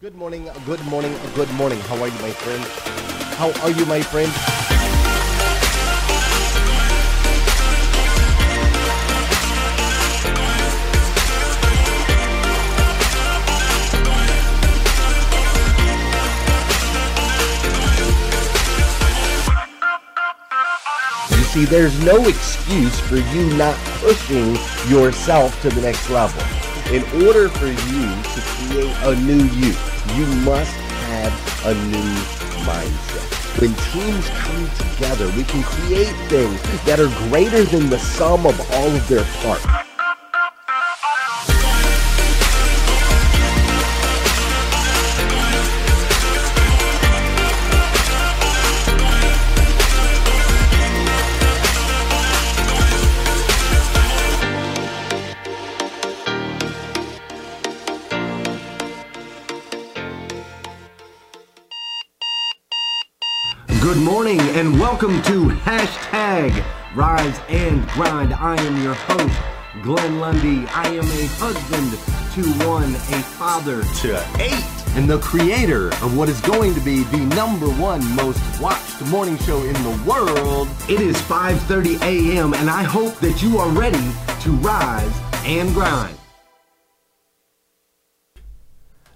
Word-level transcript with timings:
Good 0.00 0.14
morning, 0.14 0.48
good 0.64 0.80
morning, 0.84 1.12
good 1.34 1.50
morning. 1.54 1.80
How 1.80 2.00
are 2.00 2.06
you, 2.06 2.20
my 2.20 2.30
friend? 2.30 2.62
How 3.34 3.50
are 3.64 3.70
you, 3.72 3.84
my 3.86 4.00
friend? 4.00 4.28
You 21.36 21.44
see, 21.44 21.64
there's 21.64 22.00
no 22.04 22.24
excuse 22.28 23.00
for 23.00 23.16
you 23.16 23.52
not 23.56 23.74
pushing 23.98 24.54
yourself 24.88 25.60
to 25.62 25.70
the 25.70 25.80
next 25.80 26.08
level. 26.08 26.40
In 26.92 27.02
order 27.26 27.50
for 27.50 27.66
you 27.66 27.74
to 27.74 28.40
create 28.40 28.96
a 29.02 29.14
new 29.20 29.44
you, 29.44 29.74
you 30.16 30.26
must 30.44 30.74
have 31.08 31.66
a 31.66 31.74
new 31.74 32.14
mindset. 32.64 33.60
When 33.60 33.74
teams 33.92 34.28
come 34.28 34.70
together, 34.76 35.26
we 35.36 35.44
can 35.44 35.62
create 35.62 36.14
things 36.28 36.60
that 36.84 37.00
are 37.00 37.08
greater 37.28 37.64
than 37.64 37.90
the 37.90 37.98
sum 37.98 38.46
of 38.46 38.60
all 38.72 38.88
of 38.88 39.08
their 39.08 39.24
parts. 39.42 39.77
Welcome 65.00 65.22
to 65.22 65.46
hashtag 65.60 66.50
Rise 66.92 67.40
and 67.48 67.86
Grind. 67.90 68.34
I 68.34 68.60
am 68.60 68.82
your 68.82 68.94
host, 68.94 69.38
Glenn 69.80 70.18
Lundy. 70.18 70.66
I 70.70 70.88
am 70.88 71.04
a 71.04 71.26
husband 71.38 71.92
to 72.34 72.66
one, 72.66 72.96
a 72.96 73.22
father 73.38 73.84
to 73.84 74.42
eight, 74.42 74.96
and 74.96 75.08
the 75.08 75.20
creator 75.20 75.90
of 76.02 76.16
what 76.16 76.28
is 76.28 76.40
going 76.40 76.74
to 76.74 76.80
be 76.80 77.04
the 77.04 77.18
number 77.36 77.68
one 77.68 78.02
most 78.16 78.42
watched 78.60 79.00
morning 79.06 79.38
show 79.38 79.62
in 79.62 79.74
the 79.84 80.02
world. 80.04 80.66
It 80.88 81.00
is 81.00 81.16
5:30 81.30 82.02
a.m. 82.02 82.52
and 82.54 82.68
I 82.68 82.82
hope 82.82 83.14
that 83.20 83.40
you 83.40 83.58
are 83.58 83.68
ready 83.68 84.10
to 84.40 84.50
rise 84.66 85.14
and 85.44 85.72
grind. 85.74 86.18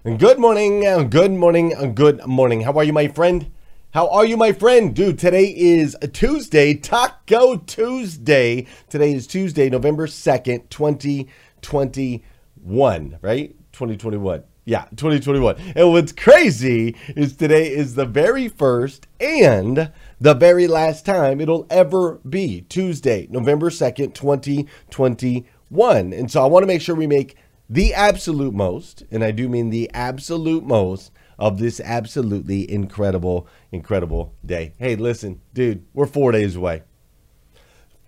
Good 0.04 0.38
morning, 0.38 0.82
good 1.10 1.32
morning, 1.32 1.92
good 1.96 2.24
morning. 2.24 2.60
How 2.60 2.72
are 2.78 2.84
you, 2.84 2.92
my 2.92 3.08
friend? 3.08 3.50
How 3.92 4.08
are 4.08 4.24
you, 4.24 4.36
my 4.38 4.52
friend? 4.52 4.96
Dude, 4.96 5.18
today 5.18 5.52
is 5.54 5.94
Tuesday, 6.14 6.72
Taco 6.72 7.58
Tuesday. 7.58 8.66
Today 8.88 9.12
is 9.12 9.26
Tuesday, 9.26 9.68
November 9.68 10.06
2nd, 10.06 10.70
2021, 10.70 13.18
right? 13.20 13.54
2021. 13.72 14.44
Yeah, 14.64 14.84
2021. 14.96 15.56
And 15.76 15.92
what's 15.92 16.12
crazy 16.12 16.96
is 17.08 17.36
today 17.36 17.70
is 17.70 17.94
the 17.94 18.06
very 18.06 18.48
first 18.48 19.08
and 19.20 19.92
the 20.18 20.32
very 20.32 20.66
last 20.66 21.04
time 21.04 21.42
it'll 21.42 21.66
ever 21.68 22.14
be 22.26 22.62
Tuesday, 22.70 23.26
November 23.28 23.68
2nd, 23.68 24.14
2021. 24.14 26.12
And 26.14 26.30
so 26.30 26.42
I 26.42 26.46
want 26.46 26.62
to 26.62 26.66
make 26.66 26.80
sure 26.80 26.94
we 26.94 27.06
make 27.06 27.36
the 27.68 27.92
absolute 27.92 28.54
most, 28.54 29.04
and 29.10 29.22
I 29.22 29.32
do 29.32 29.50
mean 29.50 29.68
the 29.68 29.90
absolute 29.92 30.64
most 30.64 31.10
of 31.38 31.58
this 31.58 31.80
absolutely 31.80 32.70
incredible, 32.70 33.46
incredible 33.70 34.34
day. 34.44 34.74
Hey, 34.78 34.96
listen, 34.96 35.40
dude, 35.54 35.84
we're 35.92 36.06
four 36.06 36.32
days 36.32 36.56
away. 36.56 36.82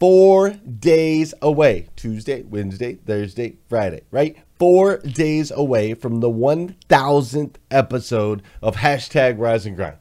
Four 0.00 0.50
days 0.50 1.34
away. 1.40 1.88
Tuesday, 1.96 2.42
Wednesday, 2.42 2.94
Thursday, 2.94 3.56
Friday, 3.68 4.02
right? 4.10 4.36
Four 4.58 4.98
days 4.98 5.50
away 5.50 5.94
from 5.94 6.20
the 6.20 6.30
1000th 6.30 7.54
episode 7.70 8.42
of 8.60 8.76
hashtag 8.76 9.38
Rise 9.38 9.66
and 9.66 9.76
Grind. 9.76 9.96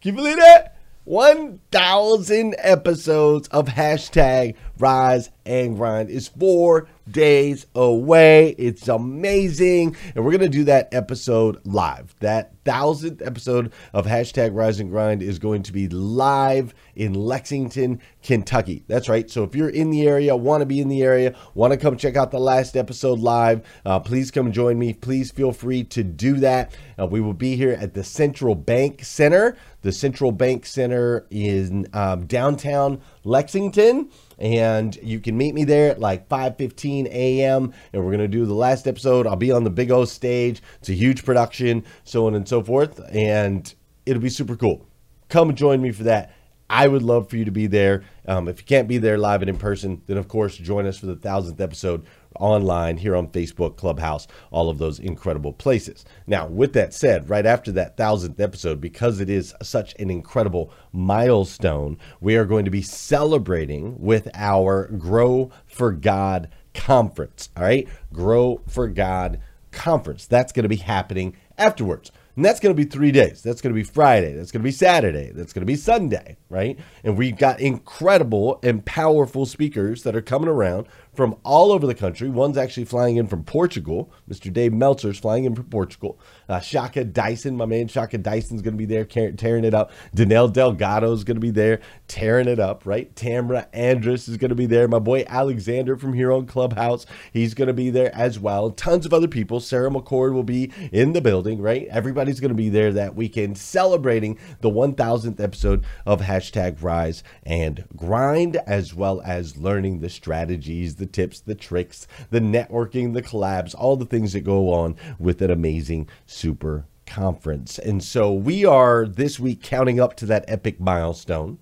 Can 0.00 0.14
you 0.14 0.16
believe 0.16 0.38
that? 0.38 0.76
1,000 1.04 2.54
episodes 2.58 3.48
of 3.48 3.66
hashtag 3.68 4.54
Rise 4.78 5.30
and 5.46 5.76
Grind 5.76 6.10
is 6.10 6.28
four 6.28 6.86
days 7.10 7.66
away. 7.74 8.50
It's 8.58 8.88
amazing. 8.88 9.96
And 10.14 10.24
we're 10.24 10.32
going 10.32 10.40
to 10.40 10.48
do 10.48 10.64
that 10.64 10.92
episode 10.92 11.60
live. 11.64 12.14
That 12.20 12.52
thousandth 12.64 13.22
episode 13.22 13.72
of 13.94 14.06
hashtag 14.06 14.54
Rise 14.54 14.78
and 14.78 14.90
Grind 14.90 15.22
is 15.22 15.38
going 15.38 15.62
to 15.62 15.72
be 15.72 15.88
live 15.88 16.74
in 16.94 17.14
Lexington, 17.14 18.00
Kentucky. 18.22 18.84
That's 18.88 19.08
right. 19.08 19.30
So 19.30 19.42
if 19.42 19.54
you're 19.54 19.70
in 19.70 19.90
the 19.90 20.06
area, 20.06 20.36
want 20.36 20.60
to 20.60 20.66
be 20.66 20.80
in 20.80 20.88
the 20.88 21.02
area, 21.02 21.34
want 21.54 21.72
to 21.72 21.78
come 21.78 21.96
check 21.96 22.16
out 22.16 22.30
the 22.30 22.38
last 22.38 22.76
episode 22.76 23.20
live, 23.20 23.66
uh, 23.86 24.00
please 24.00 24.30
come 24.30 24.52
join 24.52 24.78
me. 24.78 24.92
Please 24.92 25.30
feel 25.30 25.52
free 25.52 25.84
to 25.84 26.04
do 26.04 26.34
that. 26.36 26.72
Uh, 26.98 27.06
we 27.06 27.20
will 27.20 27.34
be 27.34 27.56
here 27.56 27.72
at 27.72 27.94
the 27.94 28.04
Central 28.04 28.54
Bank 28.54 29.02
Center. 29.04 29.56
The 29.82 29.92
Central 29.92 30.32
Bank 30.32 30.66
Center 30.66 31.26
in 31.30 31.86
um, 31.92 32.26
downtown 32.26 33.00
Lexington 33.24 34.10
and 34.38 34.96
you 34.96 35.20
can 35.20 35.36
meet 35.36 35.54
me 35.54 35.64
there 35.64 35.90
at 35.90 36.00
like 36.00 36.28
5:15 36.28 37.06
a.m. 37.06 37.72
and 37.92 38.04
we're 38.04 38.16
to 38.16 38.28
do 38.28 38.46
the 38.46 38.54
last 38.54 38.86
episode. 38.86 39.26
I'll 39.26 39.36
be 39.36 39.52
on 39.52 39.64
the 39.64 39.70
big 39.70 39.90
O 39.90 40.04
stage. 40.04 40.62
It's 40.80 40.88
a 40.88 40.94
huge 40.94 41.24
production, 41.24 41.84
so 42.04 42.26
on 42.26 42.34
and 42.34 42.48
so 42.48 42.62
forth, 42.62 43.00
and 43.10 43.72
it'll 44.06 44.22
be 44.22 44.30
super 44.30 44.56
cool. 44.56 44.86
Come 45.28 45.54
join 45.54 45.82
me 45.82 45.90
for 45.90 46.04
that. 46.04 46.32
I 46.70 46.86
would 46.86 47.02
love 47.02 47.30
for 47.30 47.36
you 47.36 47.46
to 47.46 47.50
be 47.50 47.66
there. 47.66 48.04
Um, 48.26 48.46
if 48.46 48.60
you 48.60 48.66
can't 48.66 48.88
be 48.88 48.98
there 48.98 49.16
live 49.16 49.40
and 49.40 49.48
in 49.48 49.56
person, 49.56 50.02
then 50.06 50.18
of 50.18 50.28
course 50.28 50.56
join 50.56 50.86
us 50.86 50.98
for 50.98 51.06
the 51.06 51.16
thousandth 51.16 51.60
episode 51.60 52.04
online 52.38 52.96
here 52.98 53.16
on 53.16 53.28
Facebook, 53.28 53.76
Clubhouse, 53.76 54.26
all 54.50 54.68
of 54.68 54.78
those 54.78 54.98
incredible 54.98 55.52
places. 55.52 56.04
Now, 56.26 56.46
with 56.46 56.72
that 56.74 56.94
said, 56.94 57.28
right 57.28 57.46
after 57.46 57.72
that 57.72 57.96
thousandth 57.96 58.40
episode, 58.40 58.80
because 58.80 59.20
it 59.20 59.30
is 59.30 59.54
such 59.62 59.94
an 59.98 60.10
incredible 60.10 60.72
milestone, 60.92 61.98
we 62.20 62.36
are 62.36 62.44
going 62.44 62.64
to 62.64 62.70
be 62.70 62.82
celebrating 62.82 63.98
with 63.98 64.28
our 64.34 64.88
Grow 64.88 65.50
for 65.66 65.92
God 65.92 66.48
conference. 66.74 67.50
All 67.56 67.64
right, 67.64 67.88
Grow 68.12 68.60
for 68.68 68.88
God 68.88 69.40
conference. 69.70 70.26
That's 70.26 70.52
going 70.52 70.64
to 70.64 70.68
be 70.68 70.76
happening 70.76 71.36
afterwards. 71.56 72.10
And 72.38 72.44
that's 72.44 72.60
going 72.60 72.72
to 72.72 72.80
be 72.80 72.88
three 72.88 73.10
days. 73.10 73.42
That's 73.42 73.60
going 73.60 73.74
to 73.74 73.78
be 73.78 73.82
Friday. 73.82 74.32
That's 74.32 74.52
going 74.52 74.60
to 74.62 74.64
be 74.64 74.70
Saturday. 74.70 75.32
That's 75.34 75.52
going 75.52 75.62
to 75.62 75.66
be 75.66 75.74
Sunday, 75.74 76.36
right? 76.48 76.78
And 77.02 77.18
we've 77.18 77.36
got 77.36 77.58
incredible 77.58 78.60
and 78.62 78.84
powerful 78.86 79.44
speakers 79.44 80.04
that 80.04 80.14
are 80.14 80.22
coming 80.22 80.48
around 80.48 80.86
from 81.18 81.34
all 81.42 81.72
over 81.72 81.84
the 81.84 81.96
country. 81.96 82.28
One's 82.28 82.56
actually 82.56 82.84
flying 82.84 83.16
in 83.16 83.26
from 83.26 83.42
Portugal. 83.42 84.12
Mr. 84.30 84.52
Dave 84.52 84.72
Meltzer's 84.72 85.18
flying 85.18 85.46
in 85.46 85.56
from 85.56 85.64
Portugal. 85.64 86.16
Uh, 86.48 86.60
Shaka 86.60 87.02
Dyson, 87.02 87.56
my 87.56 87.66
man 87.66 87.88
Shaka 87.88 88.18
Dyson's 88.18 88.62
going 88.62 88.74
to 88.74 88.78
be 88.78 88.84
there 88.84 89.04
tearing 89.04 89.64
it 89.64 89.74
up. 89.74 89.90
Danelle 90.14 90.52
Delgado's 90.52 91.24
going 91.24 91.34
to 91.34 91.40
be 91.40 91.50
there 91.50 91.80
tearing 92.06 92.46
it 92.46 92.60
up, 92.60 92.86
right? 92.86 93.12
Tamra 93.16 93.68
Andress 93.72 94.28
is 94.28 94.36
going 94.36 94.50
to 94.50 94.54
be 94.54 94.66
there. 94.66 94.86
My 94.86 95.00
boy 95.00 95.24
Alexander 95.26 95.96
from 95.96 96.12
here 96.12 96.30
on 96.30 96.46
Clubhouse, 96.46 97.04
he's 97.32 97.52
going 97.52 97.66
to 97.66 97.74
be 97.74 97.90
there 97.90 98.14
as 98.14 98.38
well. 98.38 98.70
Tons 98.70 99.04
of 99.04 99.12
other 99.12 99.26
people. 99.26 99.58
Sarah 99.58 99.90
McCord 99.90 100.34
will 100.34 100.44
be 100.44 100.70
in 100.92 101.14
the 101.14 101.20
building, 101.20 101.60
right? 101.60 101.88
Everybody's 101.90 102.38
going 102.38 102.50
to 102.50 102.54
be 102.54 102.68
there 102.68 102.92
that 102.92 103.16
weekend 103.16 103.58
celebrating 103.58 104.38
the 104.60 104.70
1000th 104.70 105.40
episode 105.40 105.84
of 106.06 106.20
hashtag 106.20 106.80
Rise 106.80 107.24
and 107.42 107.84
Grind, 107.96 108.54
as 108.68 108.94
well 108.94 109.20
as 109.24 109.56
learning 109.56 109.98
the 109.98 110.08
strategies, 110.08 110.94
the 110.94 111.07
tips, 111.12 111.40
the 111.40 111.54
tricks, 111.54 112.06
the 112.30 112.40
networking, 112.40 113.14
the 113.14 113.22
collabs, 113.22 113.74
all 113.74 113.96
the 113.96 114.04
things 114.04 114.32
that 114.32 114.40
go 114.40 114.72
on 114.72 114.96
with 115.18 115.42
an 115.42 115.50
amazing 115.50 116.08
super 116.26 116.86
conference. 117.06 117.78
And 117.78 118.02
so 118.04 118.32
we 118.32 118.64
are 118.64 119.06
this 119.06 119.40
week 119.40 119.62
counting 119.62 119.98
up 119.98 120.14
to 120.16 120.26
that 120.26 120.44
epic 120.46 120.78
milestone. 120.78 121.58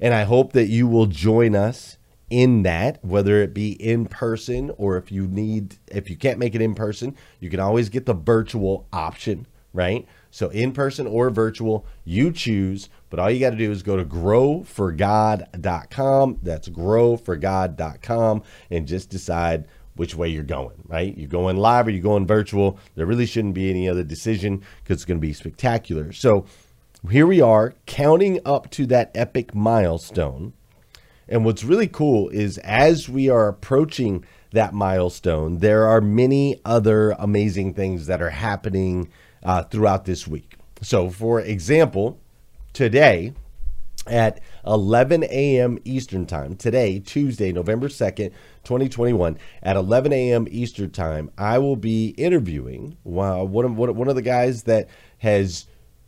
And 0.00 0.14
I 0.14 0.24
hope 0.24 0.52
that 0.52 0.66
you 0.66 0.86
will 0.86 1.06
join 1.06 1.54
us 1.54 1.96
in 2.28 2.62
that, 2.62 3.04
whether 3.04 3.42
it 3.42 3.52
be 3.52 3.72
in 3.72 4.06
person 4.06 4.72
or 4.78 4.96
if 4.96 5.12
you 5.12 5.26
need, 5.26 5.76
if 5.88 6.08
you 6.08 6.16
can't 6.16 6.38
make 6.38 6.54
it 6.54 6.62
in 6.62 6.74
person, 6.74 7.14
you 7.40 7.50
can 7.50 7.60
always 7.60 7.88
get 7.88 8.06
the 8.06 8.14
virtual 8.14 8.86
option, 8.92 9.46
right? 9.72 10.06
So 10.30 10.48
in 10.48 10.72
person 10.72 11.06
or 11.06 11.28
virtual, 11.30 11.86
you 12.04 12.32
choose. 12.32 12.88
But 13.12 13.20
all 13.20 13.30
you 13.30 13.38
got 13.40 13.50
to 13.50 13.56
do 13.56 13.70
is 13.70 13.82
go 13.82 13.98
to 13.98 14.06
growforgod.com. 14.06 16.38
That's 16.42 16.70
growforgod.com 16.70 18.42
and 18.70 18.88
just 18.88 19.10
decide 19.10 19.68
which 19.96 20.14
way 20.14 20.30
you're 20.30 20.44
going, 20.44 20.82
right? 20.86 21.14
You're 21.18 21.28
going 21.28 21.58
live 21.58 21.88
or 21.88 21.90
you're 21.90 22.02
going 22.02 22.26
virtual. 22.26 22.78
There 22.94 23.04
really 23.04 23.26
shouldn't 23.26 23.52
be 23.52 23.68
any 23.68 23.86
other 23.86 24.02
decision 24.02 24.62
because 24.82 24.94
it's 24.94 25.04
going 25.04 25.18
to 25.18 25.26
be 25.26 25.34
spectacular. 25.34 26.12
So 26.12 26.46
here 27.10 27.26
we 27.26 27.42
are 27.42 27.74
counting 27.84 28.40
up 28.46 28.70
to 28.70 28.86
that 28.86 29.10
epic 29.14 29.54
milestone. 29.54 30.54
And 31.28 31.44
what's 31.44 31.64
really 31.64 31.88
cool 31.88 32.30
is 32.30 32.56
as 32.60 33.10
we 33.10 33.28
are 33.28 33.46
approaching 33.46 34.24
that 34.52 34.72
milestone, 34.72 35.58
there 35.58 35.86
are 35.86 36.00
many 36.00 36.62
other 36.64 37.10
amazing 37.18 37.74
things 37.74 38.06
that 38.06 38.22
are 38.22 38.30
happening 38.30 39.10
uh, 39.42 39.64
throughout 39.64 40.06
this 40.06 40.26
week. 40.26 40.54
So, 40.80 41.10
for 41.10 41.40
example, 41.40 42.18
today 42.72 43.32
at 44.06 44.40
11 44.66 45.24
a.m. 45.24 45.78
Eastern 45.84 46.26
Time, 46.26 46.56
today, 46.56 46.98
Tuesday, 46.98 47.52
November 47.52 47.88
2nd, 47.88 48.32
2021, 48.64 49.38
at 49.62 49.76
11 49.76 50.12
a.m. 50.12 50.46
Eastern 50.50 50.90
Time, 50.90 51.30
I 51.38 51.58
will 51.58 51.76
be 51.76 52.08
interviewing 52.10 52.96
one 53.04 53.64
of, 53.64 53.76
one 53.76 54.08
of 54.08 54.14
the 54.14 54.22
guys 54.22 54.64
that 54.64 54.88
has 55.18 55.66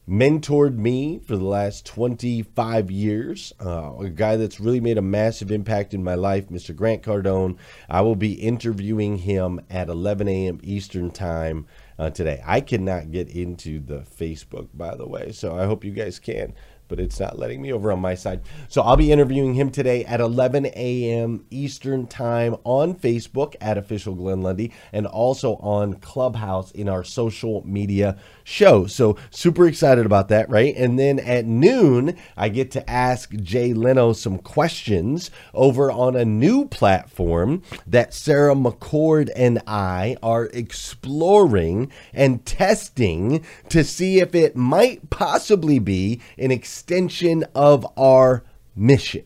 mentored 0.09 0.77
me 0.77 1.19
for 1.19 1.37
the 1.37 1.45
last 1.45 1.87
25 1.87 2.91
years, 2.91 3.55
uh, 3.65 3.95
a 3.99 4.11
guy 4.11 4.37
that's 4.37 4.61
really 4.61 4.81
made 4.81 4.99
a 4.99 5.03
massive 5.03 5.51
impact 5.51 5.95
in 5.95 6.05
my 6.05 6.15
life, 6.15 6.49
Mr. 6.49 6.77
Grant 6.77 7.03
Cardone. 7.03 7.57
I 7.89 8.03
will 8.03 8.17
be 8.17 8.35
interviewing 8.35 9.19
him 9.19 9.61
at 9.71 9.89
11 9.89 10.29
a.m. 10.29 10.61
Eastern 10.63 11.11
Time 11.11 11.67
uh, 11.99 12.11
today. 12.11 12.43
I 12.45 12.61
cannot 12.61 13.11
get 13.11 13.29
into 13.29 13.81
the 13.81 14.01
Facebook, 14.01 14.69
by 14.75 14.95
the 14.95 15.07
way, 15.07 15.33
so 15.33 15.57
I 15.57 15.67
hope 15.67 15.85
you 15.85 15.93
guys 15.93 16.19
can 16.19 16.55
but 16.95 17.03
it's 17.03 17.19
not 17.19 17.41
letting 17.41 17.61
me 17.61 17.73
over 17.73 17.91
on 17.91 17.99
my 17.99 18.15
side. 18.15 18.41
So 18.69 18.81
I'll 18.81 18.97
be 18.97 19.11
interviewing 19.11 19.55
him 19.55 19.71
today 19.71 20.05
at 20.05 20.21
11 20.21 20.67
a.m. 20.67 21.45
Eastern 21.51 22.07
Time 22.07 22.55
on 22.63 22.95
Facebook 22.95 23.57
at 23.61 23.77
Official 23.77 24.15
Glenn 24.15 24.43
Lundy 24.43 24.73
and 24.93 25.05
also 25.05 25.57
on 25.57 25.95
Clubhouse 25.95 26.71
in 26.71 26.89
our 26.89 27.03
social 27.03 27.67
media 27.67 28.17
show. 28.45 28.87
So 28.87 29.17
super 29.31 29.67
excited 29.67 30.07
about 30.07 30.29
that, 30.29 30.49
right? 30.49 30.73
And 30.77 30.97
then 30.97 31.19
at 31.19 31.47
noon, 31.47 32.17
I 32.37 32.49
get 32.49 32.71
to 32.73 32.89
ask 32.89 33.33
Jay 33.33 33.75
Leno 33.75 34.13
some 34.13 34.39
questions 34.39 35.33
over 35.53 35.91
on 35.91 36.15
a 36.15 36.25
new 36.25 36.69
platform 36.69 37.63
that 37.89 38.15
Sarah 38.15 38.55
McCord 38.55 39.31
and 39.35 39.61
I 39.67 40.17
are 40.23 40.45
exploring 40.53 41.91
and 42.13 42.47
testing 42.47 43.45
to 43.71 43.83
see 43.83 44.21
if 44.21 44.33
it 44.37 44.55
might 44.55 45.11
possibly 45.11 45.81
be 45.81 46.21
an 46.39 46.53
extension 46.85 47.43
of 47.55 47.87
our 47.97 48.45
mission. 48.77 49.25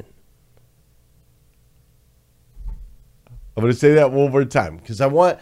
I'm 3.57 3.63
going 3.63 3.73
to 3.73 3.79
say 3.79 3.95
that 3.95 4.13
one 4.13 4.31
more 4.31 4.45
time 4.45 4.77
because 4.77 5.01
I 5.01 5.09
want 5.09 5.41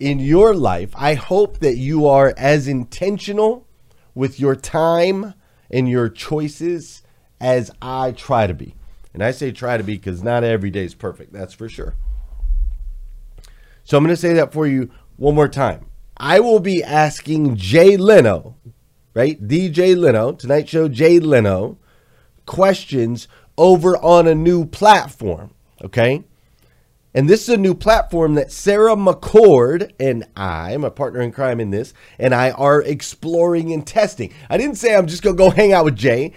in 0.00 0.18
your 0.18 0.54
life, 0.54 0.90
I 0.96 1.14
hope 1.14 1.60
that 1.60 1.76
you 1.76 2.08
are 2.08 2.34
as 2.36 2.66
intentional 2.66 3.68
with 4.16 4.40
your 4.40 4.56
time 4.56 5.34
and 5.70 5.88
your 5.88 6.08
choices 6.08 7.04
as 7.40 7.70
I 7.80 8.10
try 8.10 8.48
to 8.48 8.54
be. 8.54 8.74
And 9.14 9.22
I 9.22 9.30
say 9.30 9.52
try 9.52 9.76
to 9.76 9.84
be 9.84 9.94
because 9.94 10.24
not 10.24 10.42
every 10.42 10.70
day 10.70 10.84
is 10.84 10.96
perfect, 10.96 11.32
that's 11.32 11.54
for 11.54 11.68
sure. 11.68 11.94
So 13.84 13.96
I'm 13.96 14.02
going 14.02 14.12
to 14.14 14.20
say 14.20 14.32
that 14.32 14.52
for 14.52 14.66
you 14.66 14.90
one 15.16 15.36
more 15.36 15.48
time. 15.48 15.86
I 16.16 16.40
will 16.40 16.58
be 16.58 16.82
asking 16.82 17.54
Jay 17.54 17.96
Leno, 17.96 18.56
right? 19.18 19.48
DJ 19.48 19.96
Leno, 19.96 20.30
Tonight 20.30 20.68
Show 20.68 20.86
Jay 20.86 21.18
Leno, 21.18 21.76
questions 22.46 23.26
over 23.56 23.96
on 23.96 24.28
a 24.28 24.34
new 24.34 24.64
platform, 24.64 25.52
okay? 25.82 26.22
And 27.12 27.28
this 27.28 27.48
is 27.48 27.48
a 27.48 27.56
new 27.56 27.74
platform 27.74 28.36
that 28.36 28.52
Sarah 28.52 28.94
McCord 28.94 29.90
and 29.98 30.24
I, 30.36 30.76
my 30.76 30.90
partner 30.90 31.20
in 31.20 31.32
crime 31.32 31.58
in 31.58 31.70
this, 31.70 31.94
and 32.16 32.32
I 32.32 32.52
are 32.52 32.80
exploring 32.80 33.72
and 33.72 33.84
testing. 33.84 34.32
I 34.48 34.56
didn't 34.56 34.76
say 34.76 34.94
I'm 34.94 35.08
just 35.08 35.24
going 35.24 35.36
to 35.36 35.42
go 35.42 35.50
hang 35.50 35.72
out 35.72 35.86
with 35.86 35.96
Jay. 35.96 36.32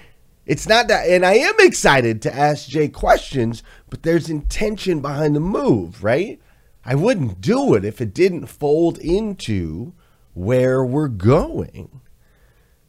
It's 0.47 0.67
not 0.67 0.87
that, 0.87 1.07
and 1.07 1.23
I 1.23 1.33
am 1.33 1.53
excited 1.59 2.19
to 2.23 2.35
ask 2.35 2.67
Jay 2.67 2.87
questions, 2.87 3.61
but 3.91 4.01
there's 4.01 4.27
intention 4.27 5.01
behind 5.01 5.35
the 5.35 5.39
move, 5.39 6.03
right? 6.03 6.41
I 6.83 6.95
wouldn't 6.95 7.41
do 7.41 7.75
it 7.75 7.85
if 7.85 8.01
it 8.01 8.15
didn't 8.15 8.47
fold 8.47 8.97
into 8.97 9.93
where 10.33 10.83
we're 10.83 11.09
going. 11.09 12.01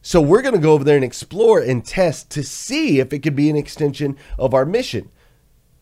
So 0.05 0.19
we're 0.21 0.41
going 0.41 0.53
to 0.53 0.59
go 0.59 0.73
over 0.73 0.83
there 0.83 0.97
and 0.97 1.03
explore 1.03 1.59
and 1.59 1.83
test 1.83 2.29
to 2.31 2.43
see 2.43 2.99
if 2.99 3.13
it 3.13 3.19
could 3.19 3.37
be 3.37 3.49
an 3.49 3.55
extension 3.55 4.17
of 4.37 4.53
our 4.53 4.65
mission. 4.65 5.09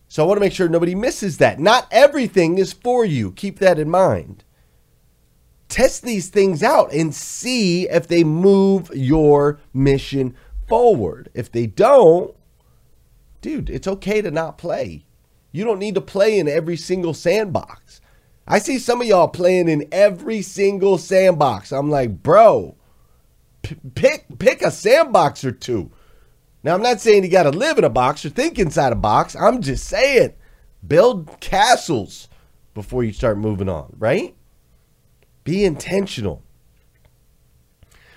So 0.08 0.24
I 0.24 0.28
want 0.28 0.38
to 0.38 0.42
make 0.42 0.54
sure 0.54 0.70
nobody 0.70 0.94
misses 0.94 1.40
that. 1.40 1.60
Not 1.60 1.88
everything 1.90 2.60
is 2.60 2.72
for 2.72 3.04
you. 3.04 3.32
Keep 3.32 3.58
that 3.60 3.80
in 3.80 3.90
mind. 3.90 4.44
Test 5.70 6.04
these 6.04 6.30
things 6.30 6.62
out 6.62 6.94
and 6.94 7.16
see 7.16 7.90
if 7.90 8.08
they 8.08 8.24
move 8.24 8.92
your 8.94 9.60
mission 9.74 10.36
forward. 10.68 11.30
If 11.34 11.52
they 11.52 11.66
don't, 11.66 12.36
dude, 13.42 13.72
it's 13.72 13.88
okay 13.88 14.22
to 14.22 14.30
not 14.30 14.60
play. 14.60 15.04
You 15.52 15.64
don't 15.64 15.80
need 15.80 15.96
to 15.96 16.02
play 16.02 16.38
in 16.38 16.48
every 16.48 16.78
single 16.78 17.16
sandbox. 17.16 18.02
I 18.48 18.60
see 18.60 18.78
some 18.78 19.02
of 19.02 19.08
y'all 19.08 19.30
playing 19.30 19.68
in 19.68 19.88
every 19.92 20.44
single 20.44 21.00
sandbox. 21.00 21.72
I'm 21.72 21.90
like, 21.90 22.22
bro, 22.22 22.76
pick 23.96 24.26
pick 24.40 24.62
a 24.62 24.72
sandbox 24.72 25.44
or 25.44 25.52
two. 25.52 25.92
Now, 26.64 26.76
I'm 26.76 26.84
not 26.84 27.02
saying 27.02 27.24
you 27.24 27.30
got 27.30 27.44
to 27.44 27.52
live 27.52 27.78
in 27.78 27.84
a 27.84 27.90
box 27.90 28.24
or 28.24 28.30
think 28.30 28.60
inside 28.60 28.94
a 28.94 28.96
box. 28.96 29.36
I'm 29.36 29.62
just 29.62 29.86
saying 29.86 30.34
build 30.86 31.40
castles 31.40 32.28
before 32.74 33.04
you 33.04 33.14
start 33.14 33.38
moving 33.38 33.70
on, 33.70 33.96
right? 33.98 34.36
Be 35.44 35.66
intentional. 35.66 36.44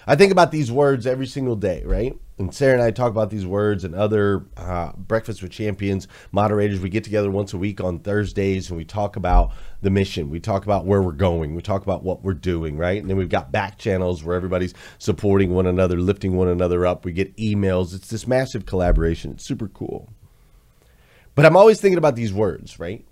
I 0.07 0.17
think 0.17 0.33
about 0.33 0.51
these 0.51 0.71
words 0.71 1.07
every 1.07 1.27
single 1.27 1.57
day, 1.57 1.83
right? 1.85 2.17
And 2.37 2.53
Sarah 2.53 2.75
and 2.75 2.83
I 2.83 2.91
talk 2.91 3.11
about 3.11 3.31
these 3.31 3.47
words 3.47 3.85
and 3.85 3.95
other 3.95 4.45
uh, 4.57 4.93
Breakfast 4.97 5.41
with 5.41 5.53
Champions 5.53 6.09
moderators. 6.33 6.81
We 6.81 6.89
get 6.89 7.05
together 7.05 7.31
once 7.31 7.53
a 7.53 7.59
week 7.59 7.81
on 7.81 8.01
Thursdays 8.01 8.69
and 8.69 8.77
we 8.77 8.85
talk 8.85 9.15
about 9.15 9.53
the 9.83 9.91
mission. 9.91 10.31
We 10.31 10.41
talk 10.41 10.65
about 10.65 10.85
where 10.85 11.01
we're 11.01 11.13
going. 11.13 11.55
We 11.55 11.63
talk 11.63 11.83
about 11.83 12.03
what 12.03 12.25
we're 12.25 12.35
doing, 12.35 12.77
right? 12.77 13.01
And 13.01 13.09
then 13.09 13.17
we've 13.17 13.29
got 13.29 13.53
back 13.53 13.79
channels 13.79 14.25
where 14.25 14.35
everybody's 14.35 14.75
supporting 14.99 15.55
one 15.55 15.67
another, 15.67 15.97
lifting 16.01 16.37
one 16.37 16.49
another 16.49 16.85
up. 16.85 17.05
We 17.05 17.13
get 17.13 17.37
emails. 17.37 17.95
It's 17.95 18.09
this 18.09 18.27
massive 18.27 18.67
collaboration. 18.67 19.33
It's 19.33 19.45
super 19.45 19.69
cool. 19.69 20.09
But 21.37 21.47
I'm 21.47 21.57
always 21.57 21.81
thinking 21.81 21.99
about 21.99 22.17
these 22.17 22.33
words, 22.33 22.81
right? 22.81 23.05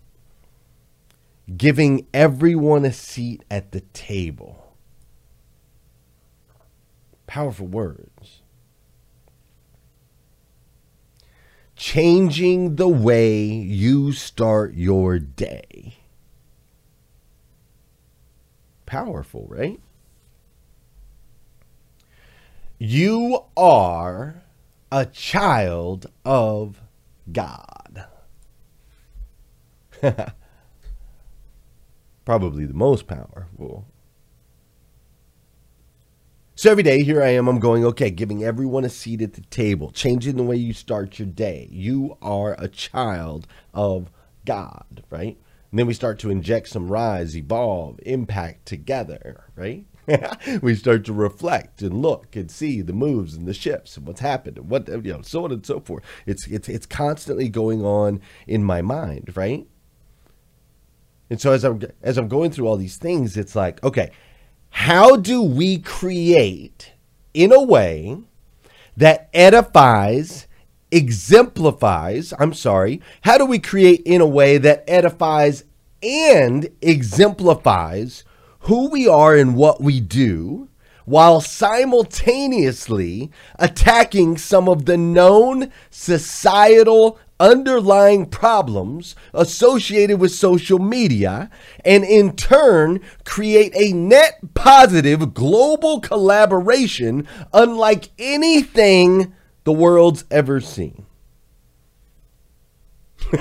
Giving 1.56 2.08
everyone 2.12 2.84
a 2.84 2.92
seat 2.92 3.44
at 3.50 3.70
the 3.70 3.82
table 3.92 4.62
Powerful 7.32 7.66
words. 7.66 8.41
Changing 11.82 12.76
the 12.76 12.86
way 12.86 13.42
you 13.42 14.12
start 14.12 14.74
your 14.74 15.18
day. 15.18 15.96
Powerful, 18.86 19.46
right? 19.48 19.80
You 22.78 23.46
are 23.56 24.44
a 24.92 25.06
child 25.06 26.06
of 26.24 26.80
God. 27.32 28.04
Probably 32.24 32.64
the 32.64 32.74
most 32.74 33.08
powerful 33.08 33.86
so 36.62 36.70
every 36.70 36.84
day, 36.84 37.02
here 37.02 37.20
I 37.20 37.30
am, 37.30 37.48
I'm 37.48 37.58
going, 37.58 37.84
okay, 37.84 38.08
giving 38.08 38.44
everyone 38.44 38.84
a 38.84 38.88
seat 38.88 39.20
at 39.20 39.32
the 39.32 39.40
table, 39.40 39.90
changing 39.90 40.36
the 40.36 40.44
way 40.44 40.54
you 40.54 40.72
start 40.72 41.18
your 41.18 41.26
day. 41.26 41.66
You 41.72 42.16
are 42.22 42.54
a 42.56 42.68
child 42.68 43.48
of 43.74 44.12
God, 44.44 45.02
right? 45.10 45.36
And 45.72 45.78
then 45.80 45.88
we 45.88 45.92
start 45.92 46.20
to 46.20 46.30
inject 46.30 46.68
some 46.68 46.86
rise, 46.86 47.36
evolve, 47.36 47.98
impact 48.06 48.66
together, 48.66 49.42
right? 49.56 49.84
we 50.62 50.76
start 50.76 51.04
to 51.06 51.12
reflect 51.12 51.82
and 51.82 52.00
look 52.00 52.36
and 52.36 52.48
see 52.48 52.80
the 52.80 52.92
moves 52.92 53.34
and 53.34 53.48
the 53.48 53.54
shifts 53.54 53.96
and 53.96 54.06
what's 54.06 54.20
happened 54.20 54.56
and 54.56 54.70
what 54.70 54.86
you 54.86 55.14
know, 55.14 55.22
so 55.22 55.44
on 55.44 55.50
and 55.50 55.66
so 55.66 55.80
forth. 55.80 56.04
It's 56.26 56.46
it's 56.46 56.68
it's 56.68 56.86
constantly 56.86 57.48
going 57.48 57.84
on 57.84 58.20
in 58.46 58.62
my 58.62 58.82
mind, 58.82 59.36
right? 59.36 59.66
And 61.28 61.40
so 61.40 61.50
as 61.50 61.64
I'm 61.64 61.82
as 62.02 62.18
I'm 62.18 62.28
going 62.28 62.52
through 62.52 62.68
all 62.68 62.76
these 62.76 62.98
things, 62.98 63.36
it's 63.36 63.56
like, 63.56 63.82
okay, 63.82 64.12
how 64.72 65.16
do 65.16 65.42
we 65.42 65.78
create 65.78 66.92
in 67.34 67.52
a 67.52 67.62
way 67.62 68.16
that 68.96 69.28
edifies, 69.34 70.46
exemplifies, 70.90 72.32
I'm 72.38 72.54
sorry, 72.54 73.02
how 73.20 73.36
do 73.36 73.44
we 73.44 73.58
create 73.58 74.00
in 74.06 74.22
a 74.22 74.26
way 74.26 74.56
that 74.58 74.82
edifies 74.88 75.64
and 76.02 76.68
exemplifies 76.80 78.24
who 78.60 78.88
we 78.88 79.06
are 79.06 79.36
and 79.36 79.54
what 79.54 79.82
we 79.82 80.00
do? 80.00 80.68
While 81.04 81.42
simultaneously 81.42 83.30
attacking 83.58 84.38
some 84.38 84.68
of 84.70 84.86
the 84.86 84.96
known 84.96 85.70
societal 85.90 87.18
underlying 87.40 88.26
problems 88.26 89.16
associated 89.34 90.20
with 90.20 90.30
social 90.30 90.78
media 90.78 91.50
and 91.84 92.04
in 92.04 92.36
turn 92.36 93.00
create 93.24 93.72
a 93.74 93.92
net 93.92 94.38
positive 94.54 95.34
global 95.34 96.00
collaboration 96.00 97.26
unlike 97.52 98.10
anything 98.18 99.34
the 99.64 99.72
world's 99.72 100.24
ever 100.30 100.60
seen? 100.60 101.06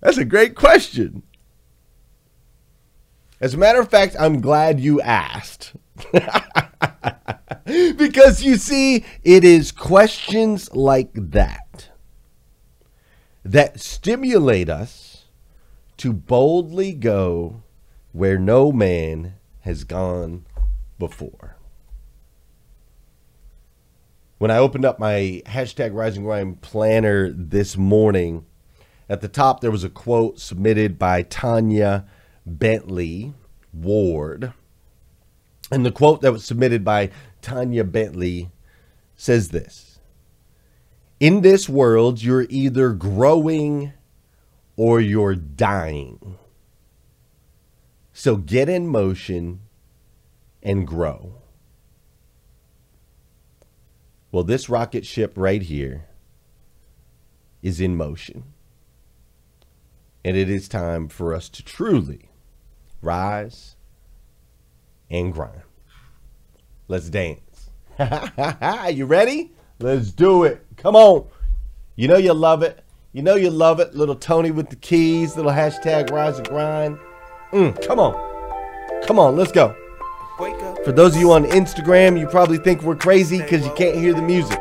That's 0.00 0.18
a 0.18 0.24
great 0.24 0.54
question. 0.54 1.22
As 3.40 3.54
a 3.54 3.58
matter 3.58 3.80
of 3.80 3.88
fact, 3.88 4.16
I'm 4.18 4.40
glad 4.40 4.80
you 4.80 5.00
asked. 5.00 5.74
because 7.64 8.42
you 8.42 8.56
see, 8.56 9.04
it 9.22 9.44
is 9.44 9.70
questions 9.70 10.72
like 10.74 11.10
that 11.14 11.67
that 13.48 13.80
stimulate 13.80 14.68
us 14.68 15.24
to 15.96 16.12
boldly 16.12 16.92
go 16.92 17.62
where 18.12 18.38
no 18.38 18.70
man 18.70 19.34
has 19.60 19.84
gone 19.84 20.44
before. 20.98 21.56
When 24.36 24.50
I 24.50 24.58
opened 24.58 24.84
up 24.84 24.98
my 24.98 25.42
hashtag 25.46 25.94
Rising 25.94 26.24
Grind 26.24 26.60
planner 26.60 27.32
this 27.32 27.74
morning, 27.76 28.44
at 29.08 29.22
the 29.22 29.28
top 29.28 29.62
there 29.62 29.70
was 29.70 29.82
a 29.82 29.88
quote 29.88 30.38
submitted 30.38 30.98
by 30.98 31.22
Tanya 31.22 32.04
Bentley 32.44 33.32
Ward. 33.72 34.52
And 35.72 35.86
the 35.86 35.90
quote 35.90 36.20
that 36.20 36.32
was 36.32 36.44
submitted 36.44 36.84
by 36.84 37.10
Tanya 37.40 37.84
Bentley 37.84 38.50
says 39.16 39.48
this 39.48 39.87
In 41.20 41.40
this 41.40 41.68
world, 41.68 42.22
you're 42.22 42.46
either 42.48 42.92
growing 42.92 43.92
or 44.76 45.00
you're 45.00 45.34
dying. 45.34 46.38
So 48.12 48.36
get 48.36 48.68
in 48.68 48.86
motion 48.86 49.60
and 50.62 50.86
grow. 50.86 51.34
Well, 54.30 54.44
this 54.44 54.68
rocket 54.68 55.06
ship 55.06 55.32
right 55.36 55.62
here 55.62 56.06
is 57.62 57.80
in 57.80 57.96
motion. 57.96 58.44
And 60.24 60.36
it 60.36 60.48
is 60.48 60.68
time 60.68 61.08
for 61.08 61.34
us 61.34 61.48
to 61.50 61.64
truly 61.64 62.28
rise 63.00 63.74
and 65.10 65.32
grind. 65.32 65.62
Let's 66.86 67.08
dance. 67.08 67.70
you 68.92 69.06
ready? 69.06 69.52
Let's 69.80 70.10
do 70.10 70.44
it. 70.44 70.64
Come 70.76 70.96
on. 70.96 71.26
You 71.94 72.08
know 72.08 72.16
you 72.16 72.34
love 72.34 72.62
it. 72.62 72.84
You 73.12 73.22
know 73.22 73.36
you 73.36 73.50
love 73.50 73.78
it. 73.78 73.94
Little 73.94 74.16
Tony 74.16 74.50
with 74.50 74.70
the 74.70 74.76
keys, 74.76 75.36
little 75.36 75.52
hashtag 75.52 76.10
rise 76.10 76.38
and 76.38 76.48
grind. 76.48 76.98
Mm, 77.52 77.86
come 77.86 78.00
on. 78.00 78.14
Come 79.06 79.18
on, 79.18 79.36
let's 79.36 79.52
go. 79.52 79.74
For 80.84 80.92
those 80.92 81.14
of 81.14 81.20
you 81.20 81.32
on 81.32 81.44
Instagram, 81.44 82.18
you 82.18 82.26
probably 82.26 82.58
think 82.58 82.82
we're 82.82 82.96
crazy 82.96 83.38
because 83.38 83.64
you 83.64 83.72
can't 83.74 83.96
hear 83.96 84.12
the 84.12 84.22
music. 84.22 84.58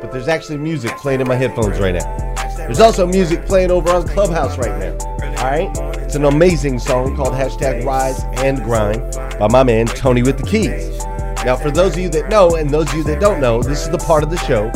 But 0.00 0.12
there's 0.12 0.28
actually 0.28 0.58
music 0.58 0.96
playing 0.96 1.20
in 1.20 1.28
my 1.28 1.36
headphones 1.36 1.78
right 1.78 1.94
now. 1.94 2.34
There's 2.56 2.80
also 2.80 3.06
music 3.06 3.44
playing 3.46 3.70
over 3.70 3.90
on 3.90 4.08
Clubhouse 4.08 4.56
right 4.58 4.78
now. 4.78 4.96
All 5.38 5.44
right? 5.44 5.70
It's 5.98 6.14
an 6.14 6.24
amazing 6.24 6.78
song 6.78 7.16
called 7.16 7.34
hashtag 7.34 7.84
Rise 7.84 8.22
and 8.38 8.62
Grind 8.64 9.00
by 9.38 9.48
my 9.48 9.62
man 9.62 9.86
Tony 9.86 10.22
with 10.22 10.38
the 10.38 10.44
Keys. 10.44 10.93
Now, 11.44 11.56
for 11.56 11.70
those 11.70 11.92
of 11.92 11.98
you 11.98 12.08
that 12.08 12.30
know 12.30 12.56
and 12.56 12.70
those 12.70 12.88
of 12.88 12.94
you 12.94 13.04
that 13.04 13.20
don't 13.20 13.38
know, 13.38 13.62
this 13.62 13.82
is 13.82 13.90
the 13.90 13.98
part 13.98 14.22
of 14.22 14.30
the 14.30 14.38
show 14.38 14.70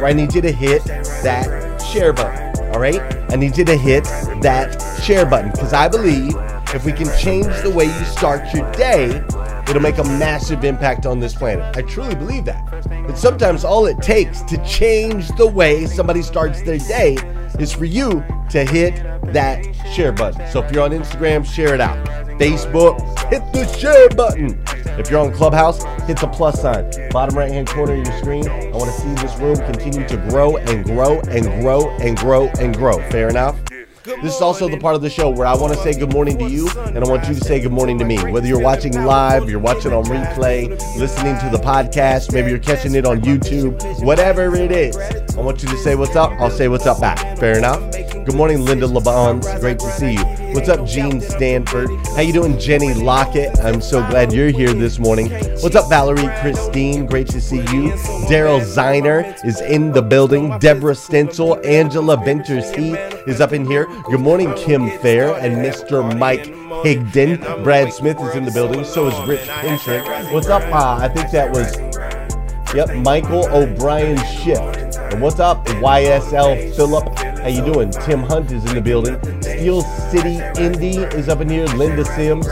where 0.00 0.06
I 0.06 0.14
need 0.14 0.34
you 0.34 0.40
to 0.40 0.50
hit 0.50 0.82
that 0.84 1.78
share 1.92 2.14
button. 2.14 2.72
All 2.72 2.80
right? 2.80 3.00
I 3.30 3.36
need 3.36 3.58
you 3.58 3.64
to 3.66 3.76
hit 3.76 4.04
that 4.40 4.80
share 5.02 5.26
button 5.26 5.50
because 5.50 5.74
I 5.74 5.86
believe 5.86 6.34
if 6.74 6.86
we 6.86 6.92
can 6.92 7.06
change 7.18 7.46
the 7.62 7.70
way 7.70 7.84
you 7.84 8.04
start 8.04 8.54
your 8.54 8.70
day, 8.72 9.22
it'll 9.68 9.82
make 9.82 9.98
a 9.98 10.04
massive 10.04 10.64
impact 10.64 11.04
on 11.04 11.20
this 11.20 11.34
planet. 11.34 11.76
I 11.76 11.82
truly 11.82 12.14
believe 12.14 12.46
that. 12.46 12.70
But 13.06 13.18
sometimes 13.18 13.62
all 13.62 13.84
it 13.84 14.00
takes 14.00 14.40
to 14.42 14.56
change 14.64 15.28
the 15.36 15.46
way 15.46 15.84
somebody 15.84 16.22
starts 16.22 16.62
their 16.62 16.78
day 16.78 17.18
is 17.58 17.70
for 17.70 17.84
you 17.84 18.24
to 18.48 18.64
hit 18.64 18.94
that 19.32 19.62
share 19.94 20.12
button. 20.12 20.50
So 20.50 20.62
if 20.62 20.72
you're 20.72 20.84
on 20.84 20.92
Instagram, 20.92 21.44
share 21.44 21.74
it 21.74 21.82
out. 21.82 22.02
Facebook, 22.38 22.98
hit 23.28 23.42
the 23.52 23.66
share 23.76 24.08
button. 24.08 24.64
If 24.98 25.10
you're 25.10 25.20
on 25.20 25.32
Clubhouse, 25.32 25.82
hit 26.04 26.18
the 26.20 26.28
plus 26.28 26.60
sign. 26.60 26.90
Bottom 27.10 27.36
right 27.36 27.50
hand 27.50 27.68
corner 27.68 27.94
of 27.94 28.06
your 28.06 28.18
screen. 28.18 28.48
I 28.48 28.70
want 28.70 28.86
to 28.86 29.00
see 29.00 29.12
this 29.14 29.36
room 29.36 29.56
continue 29.56 30.06
to 30.08 30.16
grow 30.28 30.56
and 30.56 30.84
grow 30.84 31.20
and 31.20 31.44
grow 31.62 31.90
and 31.98 32.16
grow 32.16 32.48
and 32.60 32.76
grow. 32.76 32.98
Fair 33.10 33.28
enough? 33.28 33.58
This 34.04 34.36
is 34.36 34.42
also 34.42 34.68
the 34.68 34.78
part 34.78 34.94
of 34.94 35.00
the 35.00 35.08
show 35.08 35.30
where 35.30 35.46
I 35.46 35.54
want 35.56 35.72
to 35.72 35.78
say 35.78 35.98
good 35.98 36.12
morning 36.12 36.36
to 36.36 36.46
you, 36.46 36.68
and 36.76 36.98
I 37.02 37.08
want 37.08 37.26
you 37.26 37.34
to 37.34 37.40
say 37.40 37.58
good 37.58 37.72
morning 37.72 37.98
to 38.00 38.04
me. 38.04 38.18
Whether 38.18 38.46
you're 38.46 38.60
watching 38.60 38.92
live, 39.02 39.48
you're 39.48 39.58
watching 39.58 39.94
on 39.94 40.04
replay, 40.04 40.68
listening 40.98 41.38
to 41.38 41.48
the 41.50 41.56
podcast, 41.56 42.30
maybe 42.30 42.50
you're 42.50 42.58
catching 42.58 42.96
it 42.96 43.06
on 43.06 43.22
YouTube, 43.22 44.04
whatever 44.04 44.54
it 44.54 44.70
is, 44.72 44.94
I 45.38 45.40
want 45.40 45.62
you 45.62 45.70
to 45.70 45.78
say 45.78 45.94
what's 45.94 46.16
up. 46.16 46.32
I'll 46.32 46.50
say 46.50 46.68
what's 46.68 46.84
up 46.84 47.00
back. 47.00 47.38
Fair 47.38 47.56
enough? 47.56 47.80
Good 48.26 48.34
morning, 48.34 48.62
Linda 48.62 48.86
LeBons. 48.86 49.58
Great 49.60 49.78
to 49.78 49.90
see 49.92 50.12
you. 50.12 50.43
What's 50.54 50.68
up, 50.68 50.86
Gene 50.86 51.20
Stanford? 51.20 51.90
How 52.14 52.20
you 52.20 52.32
doing, 52.32 52.56
Jenny 52.60 52.94
Lockett? 52.94 53.58
I'm 53.58 53.80
so 53.80 54.06
glad 54.08 54.32
you're 54.32 54.50
here 54.50 54.72
this 54.72 55.00
morning. 55.00 55.28
What's 55.60 55.74
up, 55.74 55.88
Valerie 55.88 56.30
Christine? 56.40 57.06
Great 57.06 57.26
to 57.30 57.40
see 57.40 57.56
you. 57.56 57.90
Daryl 58.30 58.60
Ziner 58.60 59.36
is 59.44 59.60
in 59.62 59.90
the 59.90 60.00
building. 60.00 60.56
Deborah 60.60 60.94
Stencil, 60.94 61.60
Angela 61.66 62.16
Venters 62.24 62.70
Heath 62.70 62.96
is 63.26 63.40
up 63.40 63.52
in 63.52 63.66
here. 63.66 63.86
Good 64.04 64.20
morning, 64.20 64.54
Kim 64.54 64.96
Fair 65.00 65.34
and 65.34 65.56
Mr. 65.56 66.16
Mike 66.16 66.44
Higdon. 66.84 67.64
Brad 67.64 67.92
Smith 67.92 68.20
is 68.20 68.36
in 68.36 68.44
the 68.44 68.52
building. 68.52 68.84
So 68.84 69.08
is 69.08 69.28
Rich 69.28 69.48
Pinchard. 69.48 70.32
What's 70.32 70.46
up? 70.46 70.62
Uh, 70.72 70.98
I 71.02 71.08
think 71.08 71.32
that 71.32 71.50
was, 71.50 71.76
yep, 72.72 72.94
Michael 72.98 73.48
O'Brien 73.52 74.24
Shift. 74.24 74.98
And 74.98 75.20
what's 75.20 75.40
up, 75.40 75.66
YSL 75.66 76.76
Phillip? 76.76 77.18
How 77.18 77.48
you 77.48 77.64
doing? 77.64 77.90
Tim 77.90 78.20
Hunt 78.20 78.52
is 78.52 78.64
in 78.66 78.76
the 78.76 78.80
building. 78.80 79.20
Steel 79.56 79.82
City 79.82 80.40
Indy 80.58 80.96
is 81.16 81.28
up 81.28 81.40
in 81.40 81.48
here. 81.48 81.66
Linda 81.66 82.04
Sims. 82.04 82.46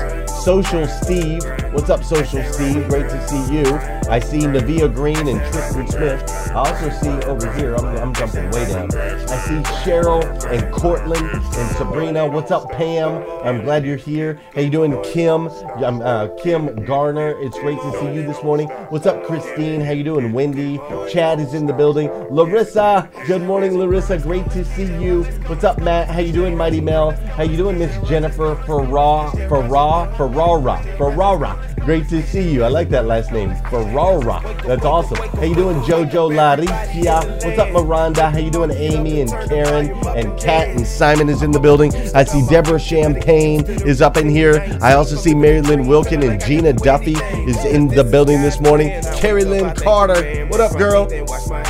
Social 0.44 0.86
Steve. 0.86 1.42
What's 1.72 1.90
up, 1.90 2.04
Social 2.04 2.42
Steve? 2.44 2.88
Great 2.88 3.08
to 3.08 3.28
see 3.28 3.54
you. 3.54 4.01
I 4.08 4.18
see 4.18 4.40
Navia 4.40 4.92
Green 4.92 5.28
and 5.28 5.40
Tristan 5.52 5.88
Smith. 5.88 6.50
I 6.50 6.54
also 6.54 6.90
see 6.90 7.08
over 7.26 7.50
here, 7.54 7.74
I'm, 7.76 7.86
I'm 7.96 8.14
jumping 8.14 8.50
way 8.50 8.66
down. 8.66 8.94
I 8.94 9.38
see 9.46 9.60
Cheryl 9.82 10.22
and 10.50 10.72
Cortland 10.72 11.30
and 11.30 11.76
Sabrina. 11.76 12.26
What's 12.26 12.50
up, 12.50 12.70
Pam? 12.72 13.24
I'm 13.42 13.62
glad 13.62 13.86
you're 13.86 13.96
here. 13.96 14.40
How 14.54 14.60
you 14.60 14.70
doing, 14.70 15.00
Kim? 15.02 15.48
I'm 15.82 16.02
uh, 16.02 16.28
Kim 16.42 16.84
Garner. 16.84 17.40
It's 17.40 17.58
great 17.60 17.78
to 17.78 17.92
see 18.00 18.12
you 18.12 18.22
this 18.26 18.42
morning. 18.42 18.68
What's 18.90 19.06
up, 19.06 19.24
Christine? 19.24 19.80
How 19.80 19.92
you 19.92 20.04
doing, 20.04 20.32
Wendy? 20.32 20.78
Chad 21.10 21.40
is 21.40 21.54
in 21.54 21.66
the 21.66 21.72
building. 21.72 22.10
Larissa. 22.28 23.08
Good 23.26 23.42
morning, 23.42 23.78
Larissa. 23.78 24.18
Great 24.18 24.50
to 24.50 24.64
see 24.64 24.92
you. 25.02 25.22
What's 25.46 25.64
up, 25.64 25.78
Matt? 25.78 26.08
How 26.08 26.20
you 26.20 26.32
doing, 26.32 26.56
Mighty 26.56 26.80
Mel? 26.80 27.12
How 27.12 27.44
you 27.44 27.56
doing, 27.56 27.78
Miss 27.78 27.96
Jennifer 28.08 28.56
Farrar? 28.66 29.30
Farrar? 29.48 30.12
Ferrara. 30.16 30.82
Ferrara. 30.98 31.68
Great 31.84 32.08
to 32.10 32.22
see 32.22 32.52
you. 32.52 32.64
I 32.64 32.68
like 32.68 32.90
that 32.90 33.06
last 33.06 33.32
name. 33.32 33.54
Ferrara. 33.70 33.91
That's 33.92 34.84
awesome. 34.86 35.18
How 35.18 35.42
you 35.42 35.54
doing, 35.54 35.76
Jojo 35.80 36.32
Laricia? 36.32 37.44
What's 37.44 37.58
up, 37.58 37.70
Miranda? 37.72 38.30
How 38.30 38.38
you 38.38 38.50
doing, 38.50 38.70
Amy 38.70 39.20
and 39.20 39.30
Karen 39.30 39.90
and 40.16 40.40
Kat 40.40 40.68
and 40.68 40.86
Simon 40.86 41.28
is 41.28 41.42
in 41.42 41.50
the 41.50 41.60
building. 41.60 41.94
I 42.14 42.24
see 42.24 42.42
Deborah 42.48 42.78
Champagne 42.78 43.64
is 43.66 44.00
up 44.00 44.16
in 44.16 44.30
here. 44.30 44.66
I 44.80 44.94
also 44.94 45.16
see 45.16 45.34
Mary 45.34 45.60
Lynn 45.60 45.86
Wilkin 45.86 46.22
and 46.22 46.40
Gina 46.40 46.72
Duffy 46.72 47.16
is 47.46 47.62
in 47.66 47.88
the 47.88 48.02
building 48.02 48.40
this 48.40 48.60
morning. 48.60 49.02
Carrie 49.16 49.44
Lynn 49.44 49.74
Carter. 49.74 50.46
What 50.46 50.60
up, 50.60 50.76
girl? 50.78 51.06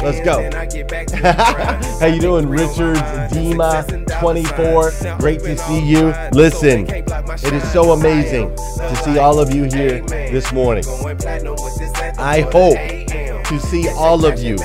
Let's 0.02 0.21
go. 0.21 0.49
How 1.99 2.07
you 2.07 2.21
doing, 2.21 2.49
Richards 2.49 3.00
Dima 3.33 3.85
24? 4.21 5.19
Great 5.19 5.41
to 5.41 5.57
see 5.57 5.81
you. 5.85 6.14
Listen, 6.33 6.87
it 6.88 7.52
is 7.52 7.73
so 7.73 7.93
amazing 7.93 8.55
to 8.55 8.97
see 9.02 9.19
all 9.19 9.41
of 9.41 9.52
you 9.52 9.64
here 9.64 10.02
this 10.02 10.52
morning. 10.52 10.85
I 12.19 12.42
hope 12.42 12.76
to 13.47 13.61
see 13.61 13.88
all 13.90 14.25
of 14.25 14.40
you 14.40 14.57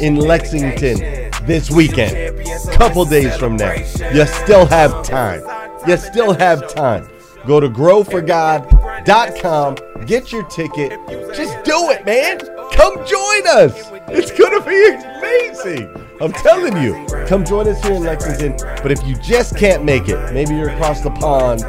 in 0.00 0.16
Lexington 0.16 0.98
this 1.46 1.70
weekend. 1.70 2.40
A 2.40 2.76
couple 2.76 3.04
days 3.04 3.36
from 3.36 3.56
now. 3.56 3.74
You 4.12 4.26
still 4.26 4.66
have 4.66 5.02
time. 5.02 5.42
You 5.86 5.96
still 5.96 6.32
have 6.34 6.72
time. 6.72 7.08
Go 7.46 7.58
to 7.58 7.68
growforgod.com, 7.68 9.76
get 10.06 10.30
your 10.30 10.44
ticket. 10.48 10.92
Just 11.34 11.64
do 11.64 11.90
it, 11.90 12.04
man. 12.04 12.38
Come 12.72 12.96
join 13.06 13.46
us. 13.46 13.90
It's 14.08 14.30
going 14.30 14.60
to 14.60 14.68
be 14.68 14.88
amazing. 15.18 15.88
I'm 16.20 16.32
telling 16.32 16.76
you. 16.82 17.06
Come 17.26 17.44
join 17.44 17.66
us 17.66 17.82
here 17.82 17.94
in 17.94 18.02
Lexington. 18.02 18.56
But 18.82 18.92
if 18.92 19.02
you 19.06 19.14
just 19.16 19.56
can't 19.56 19.84
make 19.84 20.06
it, 20.08 20.34
maybe 20.34 20.54
you're 20.54 20.68
across 20.68 21.00
the 21.00 21.10
pond, 21.10 21.60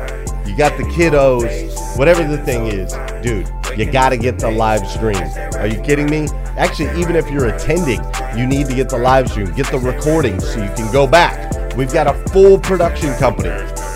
you 0.46 0.58
got 0.58 0.78
the 0.78 0.84
kiddos, 0.84 1.98
whatever 1.98 2.26
the 2.26 2.38
thing 2.40 2.68
is, 2.68 2.94
dude, 3.24 3.50
you 3.78 3.92
got 3.92 4.10
to 4.10 4.18
get 4.18 4.40
the 4.40 4.52
live 4.52 4.86
stream. 4.88 5.22
Are 5.56 5.68
you 5.68 5.80
kidding 5.82 6.10
me? 6.10 6.28
Actually, 6.62 7.02
even 7.02 7.16
if 7.16 7.28
you're 7.32 7.48
attending, 7.48 8.00
you 8.38 8.46
need 8.46 8.68
to 8.68 8.76
get 8.76 8.88
the 8.88 8.98
live 8.98 9.28
stream, 9.32 9.52
get 9.54 9.66
the 9.72 9.80
recording 9.80 10.40
so 10.40 10.64
you 10.64 10.70
can 10.76 10.92
go 10.94 11.08
back. 11.08 11.76
We've 11.76 11.92
got 11.92 12.06
a 12.06 12.14
full 12.30 12.60
production 12.60 13.18
company, 13.18 13.50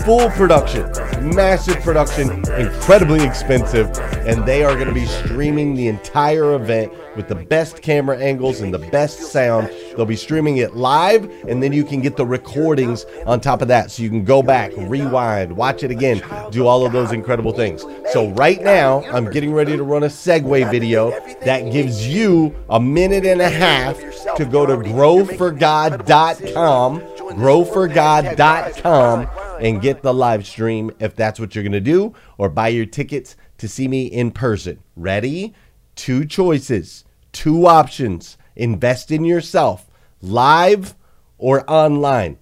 full 0.04 0.30
production. 0.30 0.90
massive 1.20 1.80
production, 1.82 2.30
incredibly 2.58 3.24
expensive, 3.24 3.90
and 4.26 4.44
they 4.44 4.64
are 4.64 4.74
going 4.74 4.88
to 4.88 4.94
be 4.94 5.06
streaming 5.06 5.74
the 5.74 5.88
entire 5.88 6.54
event 6.54 6.92
with 7.16 7.28
the 7.28 7.34
best 7.34 7.82
camera 7.82 8.18
angles 8.18 8.60
and 8.60 8.72
the 8.72 8.78
best 8.78 9.32
sound. 9.32 9.70
They'll 9.96 10.04
be 10.04 10.16
streaming 10.16 10.58
it 10.58 10.74
live, 10.74 11.24
and 11.48 11.62
then 11.62 11.72
you 11.72 11.84
can 11.84 12.00
get 12.00 12.16
the 12.16 12.26
recordings 12.26 13.06
on 13.26 13.40
top 13.40 13.62
of 13.62 13.68
that. 13.68 13.90
So 13.90 14.02
you 14.02 14.10
can 14.10 14.24
go 14.24 14.42
back, 14.42 14.72
rewind, 14.76 15.56
watch 15.56 15.82
it 15.82 15.90
again, 15.90 16.22
do 16.50 16.66
all 16.66 16.84
of 16.84 16.92
those 16.92 17.12
incredible 17.12 17.52
things. 17.52 17.84
So 18.12 18.30
right 18.30 18.60
now, 18.62 19.02
I'm 19.04 19.30
getting 19.30 19.52
ready 19.52 19.76
to 19.76 19.82
run 19.82 20.02
a 20.02 20.08
segue 20.08 20.70
video 20.70 21.10
that 21.40 21.72
gives 21.72 22.06
you 22.06 22.54
a 22.68 22.80
minute 22.80 23.24
and 23.24 23.40
a 23.40 23.48
half 23.48 23.96
to 24.36 24.44
go 24.44 24.66
to 24.66 24.76
growforgod.com, 24.76 27.00
growforgod.com, 27.00 29.28
and 29.60 29.80
get 29.80 30.02
the 30.02 30.12
live 30.12 30.46
stream 30.46 30.90
if 30.98 31.16
that's 31.16 31.40
what 31.40 31.54
you're 31.54 31.64
going 31.64 31.72
to 31.72 31.80
do, 31.80 32.14
or 32.38 32.48
buy 32.48 32.68
your 32.68 32.86
tickets 32.86 33.36
to 33.58 33.68
see 33.68 33.88
me 33.88 34.06
in 34.06 34.30
person. 34.30 34.82
Ready? 34.96 35.54
Two 35.94 36.24
choices, 36.24 37.04
two 37.32 37.66
options. 37.66 38.36
Invest 38.54 39.10
in 39.10 39.24
yourself, 39.24 39.90
live 40.20 40.94
or 41.38 41.68
online. 41.70 42.38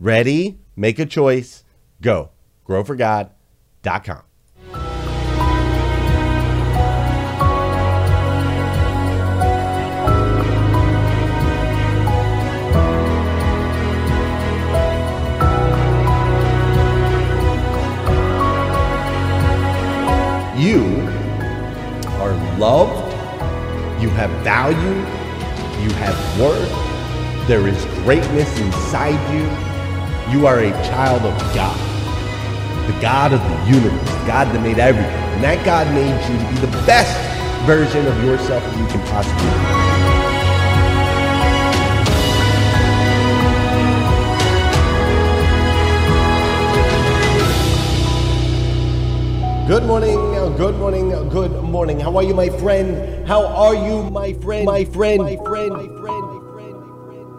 Ready? 0.00 0.58
Make 0.76 0.98
a 0.98 1.06
choice. 1.06 1.64
Go. 2.00 2.30
Growforgod.com. 2.66 4.22
You 20.58 20.82
are 22.18 22.34
loved, 22.58 23.12
you 24.02 24.08
have 24.10 24.30
value, 24.42 24.98
you 25.84 25.94
have 25.94 26.40
worth, 26.40 26.88
there 27.46 27.68
is 27.68 27.84
greatness 28.02 28.58
inside 28.58 29.20
you. 29.32 29.44
You 30.36 30.48
are 30.48 30.58
a 30.58 30.70
child 30.90 31.22
of 31.22 31.38
God, 31.54 31.78
the 32.92 33.00
God 33.00 33.32
of 33.32 33.40
the 33.40 33.72
universe, 33.72 34.08
God 34.26 34.52
that 34.52 34.60
made 34.60 34.80
everything. 34.80 35.10
And 35.10 35.44
that 35.44 35.64
God 35.64 35.86
made 35.94 36.10
you 36.28 36.38
to 36.38 36.60
be 36.60 36.66
the 36.66 36.86
best 36.86 37.16
version 37.64 38.04
of 38.06 38.24
yourself 38.24 38.62
that 38.64 38.78
you 38.78 38.86
can 38.88 39.00
possibly 39.06 39.84
be. 39.84 39.87
Good 51.46 51.62
morning. 51.62 52.00
How 52.00 52.16
are 52.16 52.22
you, 52.24 52.34
my 52.34 52.48
friend? 52.48 53.24
How 53.28 53.46
are 53.46 53.72
you, 53.72 54.02
my 54.10 54.32
friend? 54.32 54.64
My 54.64 54.84
friend, 54.84 55.22
my 55.22 55.36
friend, 55.36 55.70
my 55.70 55.86
friend, 56.00 56.26
my 56.26 56.40
friend, 56.50 56.80
my 56.80 56.96
friend. 56.96 57.38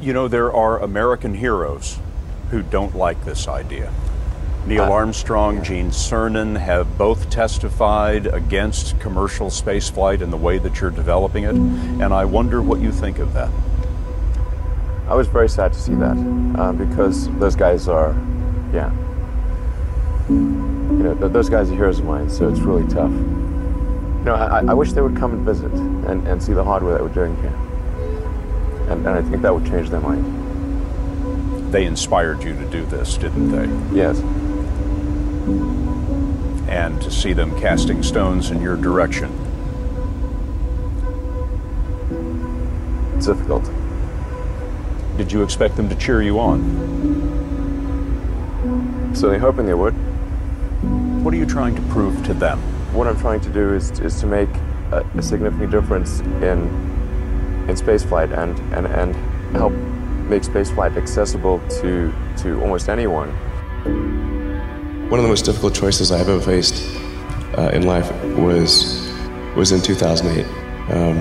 You 0.00 0.12
know, 0.12 0.26
there 0.26 0.52
are 0.52 0.80
American 0.80 1.34
heroes 1.34 2.00
who 2.50 2.62
don't 2.62 2.96
like 2.96 3.24
this 3.24 3.46
idea. 3.46 3.92
Neil 4.66 4.82
Uh, 4.82 4.90
Armstrong, 4.90 5.62
Gene 5.62 5.90
Cernan 5.90 6.58
have 6.58 6.98
both 6.98 7.30
testified 7.30 8.26
against 8.26 8.98
commercial 8.98 9.50
spaceflight 9.50 10.20
and 10.20 10.32
the 10.32 10.36
way 10.36 10.58
that 10.58 10.80
you're 10.80 10.90
developing 10.90 11.44
it, 11.44 11.54
and 11.54 12.12
I 12.12 12.24
wonder 12.24 12.60
what 12.60 12.80
you 12.80 12.90
think 12.90 13.20
of 13.20 13.34
that. 13.34 13.50
I 15.08 15.14
was 15.14 15.26
very 15.28 15.48
sad 15.48 15.72
to 15.72 15.78
see 15.78 15.94
that 15.96 16.16
uh, 16.58 16.72
because 16.72 17.28
those 17.38 17.54
guys 17.56 17.88
are, 17.88 18.12
yeah, 18.72 18.90
you 20.28 20.34
know, 21.04 21.14
th- 21.18 21.32
those 21.32 21.48
guys 21.50 21.70
are 21.70 21.74
heroes 21.74 21.98
of 21.98 22.06
mine. 22.06 22.30
So 22.30 22.48
it's 22.48 22.60
really 22.60 22.86
tough. 22.88 23.10
You 23.10 24.26
know, 24.26 24.34
I, 24.36 24.60
I 24.68 24.74
wish 24.74 24.92
they 24.92 25.00
would 25.02 25.16
come 25.16 25.32
and 25.32 25.44
visit 25.44 25.72
and, 25.72 26.26
and 26.28 26.42
see 26.42 26.52
the 26.52 26.62
hardware 26.64 26.92
that 26.94 27.02
we're 27.02 27.08
doing 27.08 27.34
here, 27.42 27.52
and, 28.88 29.04
and 29.06 29.08
I 29.08 29.22
think 29.22 29.42
that 29.42 29.52
would 29.52 29.66
change 29.66 29.90
their 29.90 30.00
mind. 30.00 30.24
They 31.72 31.84
inspired 31.86 32.42
you 32.44 32.54
to 32.54 32.64
do 32.70 32.84
this, 32.86 33.16
didn't 33.16 33.50
they? 33.50 33.96
Yes, 33.96 34.20
And 36.68 37.00
to 37.02 37.10
see 37.10 37.32
them 37.32 37.58
casting 37.60 38.02
stones 38.02 38.50
in 38.50 38.60
your 38.62 38.76
direction. 38.76 39.30
it's 43.16 43.26
difficult. 43.26 43.68
Did 45.22 45.30
you 45.30 45.44
expect 45.44 45.76
them 45.76 45.88
to 45.88 45.94
cheer 45.94 46.20
you 46.20 46.40
on? 46.40 46.58
Certainly 49.14 49.38
hoping 49.38 49.66
they 49.66 49.74
would. 49.74 49.92
What 51.22 51.32
are 51.32 51.36
you 51.36 51.46
trying 51.46 51.76
to 51.76 51.82
prove 51.92 52.24
to 52.26 52.34
them? 52.34 52.58
What 52.92 53.06
I'm 53.06 53.16
trying 53.20 53.40
to 53.42 53.48
do 53.50 53.72
is, 53.72 54.00
is 54.00 54.18
to 54.20 54.26
make 54.26 54.48
a, 54.90 55.06
a 55.14 55.22
significant 55.22 55.70
difference 55.70 56.18
in 56.42 56.58
in 57.68 57.76
spaceflight 57.76 58.36
and, 58.36 58.58
and, 58.74 58.88
and 58.88 59.14
help 59.54 59.72
make 60.28 60.42
spaceflight 60.42 60.96
accessible 60.96 61.60
to 61.80 62.12
to 62.38 62.60
almost 62.60 62.88
anyone. 62.88 63.28
One 65.08 65.20
of 65.20 65.22
the 65.22 65.28
most 65.28 65.44
difficult 65.44 65.72
choices 65.72 66.10
I've 66.10 66.28
ever 66.28 66.40
faced 66.40 66.84
uh, 67.56 67.70
in 67.72 67.86
life 67.86 68.10
was 68.36 69.08
was 69.54 69.70
in 69.70 69.82
2008, 69.82 70.44
um, 70.90 71.18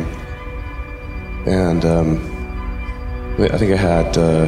and 1.45 1.85
um, 1.85 2.30
I 3.49 3.57
think 3.57 3.71
I 3.71 3.77
had 3.77 4.17
uh, 4.17 4.45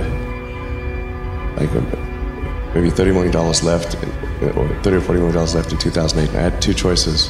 like 1.57 1.69
uh, 1.73 2.73
maybe 2.75 2.89
30 2.89 3.11
million 3.11 3.31
dollars 3.31 3.63
left, 3.63 3.95
or 3.95 4.67
30 4.83 4.97
or 4.97 5.01
40 5.01 5.19
million 5.19 5.33
dollars 5.33 5.55
left 5.55 5.71
in 5.71 5.79
2008. 5.79 6.35
I 6.35 6.41
had 6.41 6.61
two 6.61 6.73
choices. 6.73 7.29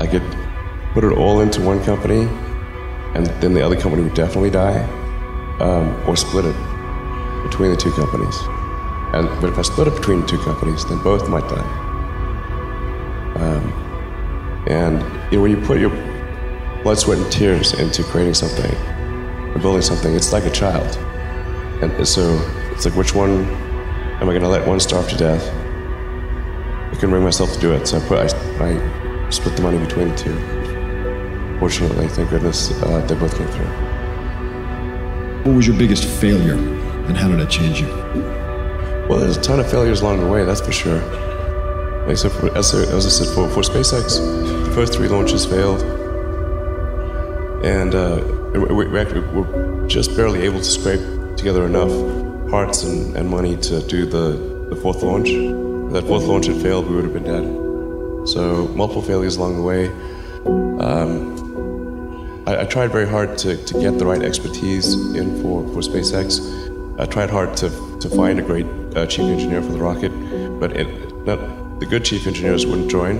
I 0.00 0.06
could 0.06 0.22
put 0.94 1.04
it 1.04 1.12
all 1.12 1.40
into 1.40 1.60
one 1.60 1.82
company, 1.84 2.22
and 3.14 3.26
then 3.42 3.52
the 3.52 3.64
other 3.64 3.76
company 3.76 4.02
would 4.02 4.14
definitely 4.14 4.50
die, 4.50 4.82
um, 5.60 5.94
or 6.08 6.16
split 6.16 6.46
it 6.46 6.56
between 7.42 7.70
the 7.70 7.76
two 7.76 7.92
companies. 7.92 8.36
And 9.12 9.28
but 9.40 9.50
if 9.50 9.58
I 9.58 9.62
split 9.62 9.88
it 9.88 9.96
between 9.96 10.22
the 10.22 10.26
two 10.26 10.38
companies, 10.38 10.84
then 10.86 11.02
both 11.02 11.28
might 11.28 11.48
die. 11.48 11.84
Um, 13.36 14.64
and 14.66 15.02
you 15.30 15.38
know, 15.38 15.42
when 15.42 15.50
you 15.50 15.60
put 15.60 15.78
your 15.78 15.90
blood, 16.82 16.98
sweat, 16.98 17.18
and 17.18 17.30
tears 17.30 17.74
into 17.74 18.02
creating 18.04 18.34
something 18.34 18.74
or 19.54 19.60
building 19.60 19.82
something, 19.82 20.14
it's 20.14 20.32
like 20.32 20.44
a 20.44 20.50
child. 20.50 20.96
And 21.82 22.06
so 22.06 22.38
it's 22.72 22.84
like, 22.84 22.94
which 22.96 23.14
one 23.14 23.44
am 24.20 24.22
I 24.28 24.32
going 24.32 24.42
to 24.42 24.48
let 24.48 24.66
one 24.66 24.80
starve 24.80 25.08
to 25.10 25.16
death? 25.16 25.46
I 26.88 26.90
couldn't 26.94 27.10
bring 27.10 27.22
myself 27.22 27.52
to 27.52 27.60
do 27.60 27.72
it, 27.72 27.86
so 27.86 27.98
I 27.98 28.00
put 28.08 28.18
I, 28.18 28.66
I 28.66 29.30
split 29.30 29.56
the 29.56 29.62
money 29.62 29.78
between 29.78 30.08
the 30.08 30.16
two. 30.16 31.58
Fortunately, 31.60 32.08
thank 32.08 32.30
goodness, 32.30 32.70
uh, 32.82 33.04
they 33.06 33.14
both 33.14 33.36
came 33.36 33.48
through. 33.48 33.66
What 35.44 35.54
was 35.56 35.66
your 35.66 35.76
biggest 35.76 36.04
failure 36.04 36.54
and 36.56 37.16
how 37.16 37.28
did 37.28 37.40
it 37.40 37.50
change 37.50 37.80
you? 37.80 37.88
Well, 39.08 39.18
there's 39.18 39.36
a 39.36 39.40
ton 39.40 39.60
of 39.60 39.70
failures 39.70 40.00
along 40.02 40.20
the 40.20 40.26
way, 40.28 40.44
that's 40.44 40.60
for 40.60 40.72
sure. 40.72 41.00
Like 42.06 42.16
so, 42.16 42.28
for, 42.28 42.56
as, 42.56 42.74
I- 42.74 42.94
as 42.94 43.06
I 43.06 43.08
said, 43.08 43.34
for, 43.34 43.48
for 43.50 43.60
SpaceX, 43.62 44.18
the 44.66 44.70
first 44.74 44.94
three 44.94 45.08
launches 45.08 45.44
failed, 45.46 45.82
and 47.64 47.94
uh, 47.94 48.16
we, 48.52 48.86
we 48.86 48.98
actually 48.98 49.20
were 49.20 49.86
just 49.88 50.16
barely 50.16 50.42
able 50.42 50.58
to 50.58 50.64
scrape 50.64 51.00
together 51.36 51.64
enough 51.66 51.90
parts 52.50 52.82
and, 52.84 53.16
and 53.16 53.28
money 53.28 53.56
to 53.56 53.80
do 53.86 54.06
the, 54.06 54.66
the 54.70 54.76
fourth 54.76 55.02
launch. 55.02 55.28
If 55.28 55.92
that 55.92 56.06
fourth 56.06 56.24
launch 56.24 56.46
had 56.46 56.60
failed, 56.60 56.88
we 56.88 56.96
would 56.96 57.04
have 57.04 57.14
been 57.14 57.24
dead. 57.24 58.28
So 58.28 58.68
multiple 58.68 59.02
failures 59.02 59.36
along 59.36 59.56
the 59.56 59.62
way. 59.62 59.88
Um, 60.80 62.44
I, 62.46 62.62
I 62.62 62.64
tried 62.64 62.90
very 62.90 63.08
hard 63.08 63.38
to, 63.38 63.56
to 63.56 63.74
get 63.80 63.98
the 63.98 64.06
right 64.06 64.22
expertise 64.22 64.94
in 65.14 65.42
for, 65.42 65.62
for 65.68 65.80
SpaceX. 65.80 66.40
I 66.98 67.06
tried 67.06 67.30
hard 67.30 67.56
to, 67.58 67.70
to 68.00 68.10
find 68.10 68.38
a 68.38 68.42
great 68.42 68.66
uh, 68.96 69.06
chief 69.06 69.24
engineer 69.24 69.62
for 69.62 69.72
the 69.72 69.78
rocket, 69.78 70.10
but 70.58 70.76
it, 70.76 70.88
not, 71.24 71.38
the 71.80 71.86
good 71.86 72.04
chief 72.04 72.26
engineers 72.26 72.66
wouldn't 72.66 72.90
join, 72.90 73.18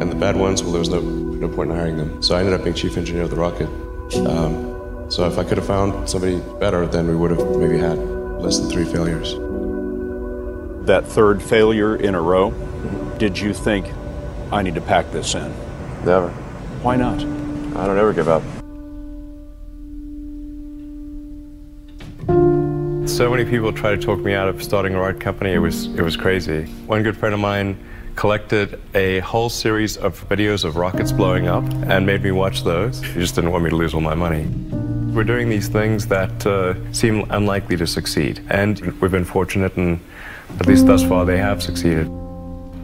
and 0.00 0.10
the 0.10 0.16
bad 0.16 0.36
ones, 0.36 0.62
well, 0.62 0.72
there 0.72 0.80
was 0.80 0.88
no, 0.88 1.00
no 1.00 1.48
point 1.48 1.70
in 1.70 1.76
hiring 1.76 1.96
them. 1.96 2.22
So 2.22 2.34
I 2.34 2.40
ended 2.40 2.54
up 2.54 2.64
being 2.64 2.74
chief 2.74 2.96
engineer 2.96 3.22
of 3.22 3.30
the 3.30 3.36
rocket. 3.36 3.68
Um, 4.16 5.10
so 5.10 5.26
if 5.26 5.38
I 5.38 5.44
could 5.44 5.58
have 5.58 5.66
found 5.66 6.08
somebody 6.08 6.40
better, 6.58 6.86
then 6.86 7.06
we 7.06 7.14
would 7.14 7.30
have 7.30 7.56
maybe 7.56 7.78
had 7.78 7.98
less 7.98 8.58
than 8.58 8.70
three 8.70 8.84
failures. 8.84 9.34
That 10.86 11.06
third 11.06 11.42
failure 11.42 11.96
in 11.96 12.14
a 12.14 12.20
row, 12.20 12.50
did 13.18 13.38
you 13.38 13.54
think, 13.54 13.86
I 14.52 14.62
need 14.62 14.74
to 14.74 14.80
pack 14.80 15.10
this 15.12 15.34
in? 15.34 15.52
Never. 16.04 16.28
Why 16.82 16.96
not? 16.96 17.20
I 17.20 17.86
don't 17.86 17.98
ever 17.98 18.12
give 18.12 18.28
up. 18.28 18.42
So 23.08 23.30
many 23.30 23.44
people 23.44 23.72
tried 23.72 24.00
to 24.00 24.06
talk 24.06 24.18
me 24.18 24.34
out 24.34 24.48
of 24.48 24.62
starting 24.62 24.94
a 24.94 25.00
ride 25.00 25.20
company. 25.20 25.52
It 25.52 25.58
was 25.58 25.86
it 25.86 26.02
was 26.02 26.16
crazy. 26.16 26.64
One 26.86 27.02
good 27.02 27.16
friend 27.16 27.34
of 27.34 27.40
mine 27.40 27.78
collected 28.16 28.80
a 28.94 29.20
whole 29.20 29.48
series 29.48 29.96
of 29.96 30.28
videos 30.28 30.64
of 30.64 30.76
rockets 30.76 31.12
blowing 31.12 31.46
up 31.48 31.64
and 31.88 32.06
made 32.06 32.22
me 32.22 32.30
watch 32.30 32.62
those. 32.64 33.02
You 33.02 33.20
just 33.20 33.34
didn't 33.34 33.50
want 33.50 33.64
me 33.64 33.70
to 33.70 33.76
lose 33.76 33.94
all 33.94 34.00
my 34.00 34.14
money. 34.14 34.46
We're 35.14 35.24
doing 35.24 35.48
these 35.48 35.68
things 35.68 36.06
that 36.08 36.46
uh, 36.46 36.74
seem 36.92 37.26
unlikely 37.30 37.76
to 37.76 37.86
succeed, 37.86 38.40
and 38.50 38.80
we've 39.00 39.10
been 39.10 39.24
fortunate, 39.24 39.76
and 39.76 40.00
at 40.58 40.66
least 40.66 40.86
thus 40.86 41.04
far, 41.04 41.24
they 41.24 41.38
have 41.38 41.62
succeeded. 41.62 42.08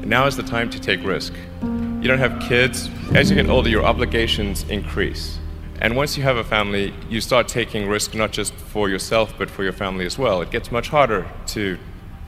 Now 0.04 0.26
is 0.26 0.36
the 0.36 0.42
time 0.42 0.70
to 0.70 0.80
take 0.80 1.02
risk. 1.04 1.34
You 1.62 2.08
don't 2.08 2.18
have 2.18 2.40
kids. 2.40 2.88
As 3.14 3.30
you 3.30 3.36
get 3.36 3.50
older, 3.50 3.68
your 3.68 3.84
obligations 3.84 4.64
increase. 4.68 5.38
And 5.80 5.96
once 5.96 6.16
you 6.16 6.22
have 6.22 6.36
a 6.36 6.44
family, 6.44 6.94
you 7.08 7.20
start 7.20 7.48
taking 7.48 7.88
risk 7.88 8.14
not 8.14 8.32
just 8.32 8.52
for 8.54 8.88
yourself, 8.88 9.34
but 9.36 9.50
for 9.50 9.64
your 9.64 9.72
family 9.72 10.06
as 10.06 10.18
well. 10.18 10.40
It 10.42 10.50
gets 10.50 10.70
much 10.70 10.88
harder 10.88 11.26
to 11.48 11.78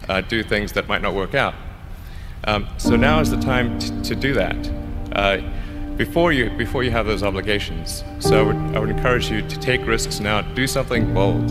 uh, 0.08 0.20
do 0.22 0.42
things 0.42 0.72
that 0.72 0.88
might 0.88 1.02
not 1.02 1.14
work 1.14 1.34
out. 1.34 1.54
Um, 2.44 2.66
so 2.76 2.96
now 2.96 3.20
is 3.20 3.30
the 3.30 3.40
time 3.40 3.78
t- 3.78 4.02
to 4.02 4.16
do 4.16 4.34
that. 4.34 4.56
Uh, 5.12 5.38
before 5.96 6.32
you, 6.32 6.50
before 6.50 6.82
you 6.82 6.90
have 6.90 7.06
those 7.06 7.22
obligations. 7.22 8.02
So 8.18 8.40
I 8.40 8.42
would, 8.42 8.76
I 8.76 8.78
would 8.80 8.90
encourage 8.90 9.30
you 9.30 9.42
to 9.42 9.58
take 9.60 9.86
risks 9.86 10.20
now. 10.20 10.40
Do 10.40 10.66
something 10.66 11.12
bold. 11.14 11.50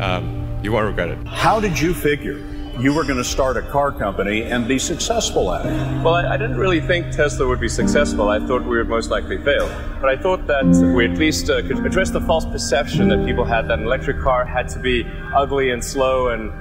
Um, 0.00 0.60
you 0.62 0.72
won't 0.72 0.86
regret 0.86 1.10
it. 1.10 1.26
How 1.26 1.60
did 1.60 1.78
you 1.78 1.92
figure 1.92 2.38
you 2.78 2.94
were 2.94 3.02
going 3.02 3.16
to 3.16 3.24
start 3.24 3.56
a 3.56 3.62
car 3.62 3.90
company 3.90 4.44
and 4.44 4.68
be 4.68 4.78
successful 4.78 5.52
at 5.52 5.66
it? 5.66 5.72
Well, 6.04 6.14
I, 6.14 6.34
I, 6.34 6.36
didn't 6.36 6.58
really 6.58 6.80
think 6.80 7.10
Tesla 7.10 7.46
would 7.48 7.60
be 7.60 7.68
successful. 7.68 8.28
I 8.28 8.38
thought 8.38 8.62
we 8.62 8.78
would 8.78 8.88
most 8.88 9.10
likely 9.10 9.42
fail. 9.42 9.66
But 10.00 10.08
I 10.08 10.16
thought 10.16 10.46
that 10.46 10.64
we 10.96 11.04
at 11.04 11.18
least 11.18 11.50
uh, 11.50 11.62
could 11.62 11.84
address 11.84 12.10
the 12.10 12.20
false 12.20 12.46
perception 12.46 13.08
that 13.08 13.26
people 13.26 13.44
had 13.44 13.66
that 13.68 13.80
an 13.80 13.84
electric 13.84 14.20
car 14.20 14.44
had 14.44 14.68
to 14.70 14.78
be 14.78 15.04
ugly 15.34 15.70
and 15.70 15.84
slow 15.84 16.28
and 16.28 16.52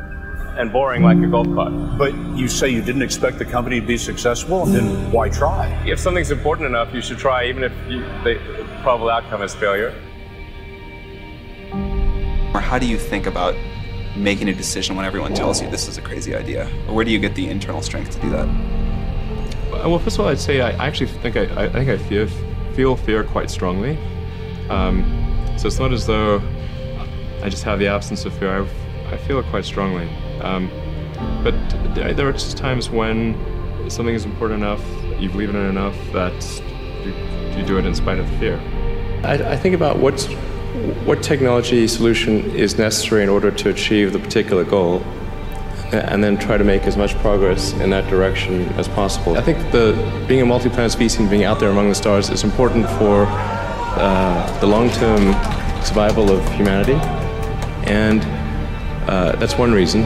and 0.58 0.72
boring 0.72 1.04
like 1.04 1.18
a 1.18 1.28
golf 1.28 1.48
cart. 1.54 1.72
But 1.98 2.16
you 2.36 2.48
say 2.48 2.70
you 2.70 2.82
didn't 2.82 3.02
expect 3.02 3.38
the 3.40 3.46
company 3.46 3.80
to 3.80 3.86
be 3.86 3.98
successful, 3.98 4.66
then 4.66 5.12
why 5.12 5.30
try? 5.30 5.68
If 5.86 6.00
something's 6.00 6.32
important 6.32 6.68
enough, 6.68 6.94
you 6.94 7.02
should 7.02 7.18
try, 7.18 7.46
even 7.46 7.64
if 7.64 7.72
you, 7.88 8.02
the 8.24 8.40
probable 8.82 9.10
outcome 9.10 9.42
is 9.42 9.54
failure. 9.56 9.94
Or 12.54 12.60
how 12.60 12.80
do 12.80 12.88
you 12.88 12.98
think 12.98 13.28
about 13.28 13.56
making 14.16 14.50
a 14.50 14.54
decision 14.54 14.96
when 14.96 15.06
everyone 15.06 15.34
tells 15.34 15.62
you 15.62 15.70
this 15.70 15.88
is 15.88 15.98
a 15.98 16.02
crazy 16.02 16.36
idea? 16.36 16.70
Or 16.88 16.96
where 16.96 17.06
do 17.06 17.12
you 17.12 17.20
get 17.20 17.36
the 17.36 17.50
internal 17.50 17.82
strength 17.82 18.12
to 18.12 18.20
do 18.22 18.30
that? 18.32 18.48
Well, 19.72 20.00
first 20.00 20.18
of 20.18 20.26
all, 20.26 20.32
I'd 20.32 20.40
say 20.40 20.62
I 20.62 20.72
actually 20.88 21.08
think 21.08 21.38
I, 21.38 21.66
I 21.66 21.70
think 21.70 21.90
I 21.90 21.98
feel, 21.98 22.28
feel 22.74 22.96
fear 22.96 23.24
quite 23.24 23.52
strongly. 23.52 23.98
Um, 24.70 25.04
so 25.58 25.68
it's 25.68 25.80
not 25.80 25.94
as 25.94 26.08
though 26.08 26.42
I 27.44 27.50
just 27.50 27.64
have 27.64 27.80
the 27.80 27.88
absence 27.88 28.26
of 28.26 28.34
fear. 28.40 28.62
I've, 28.62 29.14
I 29.14 29.18
feel 29.18 29.40
it 29.40 29.46
quite 29.46 29.66
strongly. 29.66 30.10
Um, 30.42 30.72
but 31.44 31.56
there 31.96 32.28
are 32.28 32.34
just 32.34 32.58
times 32.58 32.90
when 32.90 33.36
something 33.90 34.16
is 34.16 34.26
important 34.26 34.62
enough, 34.62 34.84
you 35.20 35.30
believe 35.30 35.50
in 35.50 35.56
it 35.56 35.70
enough 35.70 35.96
that 36.14 36.62
you, 37.04 37.14
you 37.58 37.66
do 37.66 37.78
it 37.78 37.86
in 37.86 37.96
spite 37.96 38.20
of 38.20 38.30
fear. 38.38 38.60
I, 39.24 39.54
I 39.54 39.58
think 39.58 39.74
about 39.74 39.98
what's, 39.98 40.26
what 41.06 41.24
technology 41.24 41.88
solution 41.88 42.52
is 42.52 42.78
necessary 42.78 43.24
in 43.24 43.30
order 43.30 43.50
to 43.50 43.70
achieve 43.70 44.14
the 44.14 44.20
particular 44.20 44.64
goal 44.64 45.02
and 45.92 46.22
then 46.22 46.38
try 46.38 46.58
to 46.58 46.64
make 46.64 46.84
as 46.84 46.98
much 46.98 47.16
progress 47.16 47.72
in 47.74 47.90
that 47.92 48.10
direction 48.10 48.66
as 48.74 48.88
possible. 48.90 49.38
I 49.38 49.42
think 49.42 49.58
the 49.72 49.94
being 50.28 50.42
a 50.42 50.46
multi-planet 50.46 50.92
species 50.92 51.20
and 51.20 51.30
being 51.30 51.46
out 51.46 51.60
there 51.60 51.70
among 51.70 51.90
the 51.90 51.96
stars 51.96 52.30
is 52.30 52.44
important 52.44 52.86
for 53.00 53.26
uh, 53.26 54.60
the 54.60 54.68
long-term 54.68 55.34
survival 55.84 56.30
of 56.30 56.46
humanity, 56.54 56.96
and 57.90 58.22
uh, 59.10 59.38
that's 59.38 59.58
one 59.58 59.72
reason. 59.72 60.04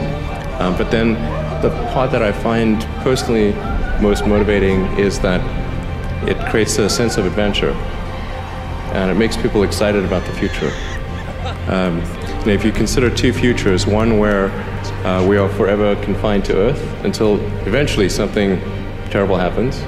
Um, 0.62 0.76
but 0.76 0.92
then 0.92 1.14
the 1.60 1.70
part 1.92 2.12
that 2.12 2.22
I 2.22 2.30
find 2.30 2.80
personally 3.02 3.52
most 4.00 4.24
motivating 4.24 4.86
is 4.96 5.18
that 5.20 5.40
it 6.28 6.38
creates 6.50 6.78
a 6.78 6.88
sense 6.88 7.16
of 7.16 7.26
adventure 7.26 7.72
and 8.92 9.10
it 9.10 9.14
makes 9.14 9.36
people 9.36 9.64
excited 9.64 10.04
about 10.04 10.24
the 10.24 10.32
future. 10.34 10.70
Um, 11.66 12.00
if 12.48 12.64
you 12.64 12.70
consider 12.70 13.10
two 13.10 13.32
futures, 13.32 13.88
one 13.88 14.18
where 14.18 14.50
uh, 15.04 15.26
we 15.26 15.36
are 15.36 15.48
forever 15.48 15.96
confined 16.04 16.44
to 16.44 16.56
Earth 16.56 17.04
until 17.04 17.40
eventually 17.66 18.08
something 18.08 18.60
terrible 19.10 19.36
happens, 19.36 19.82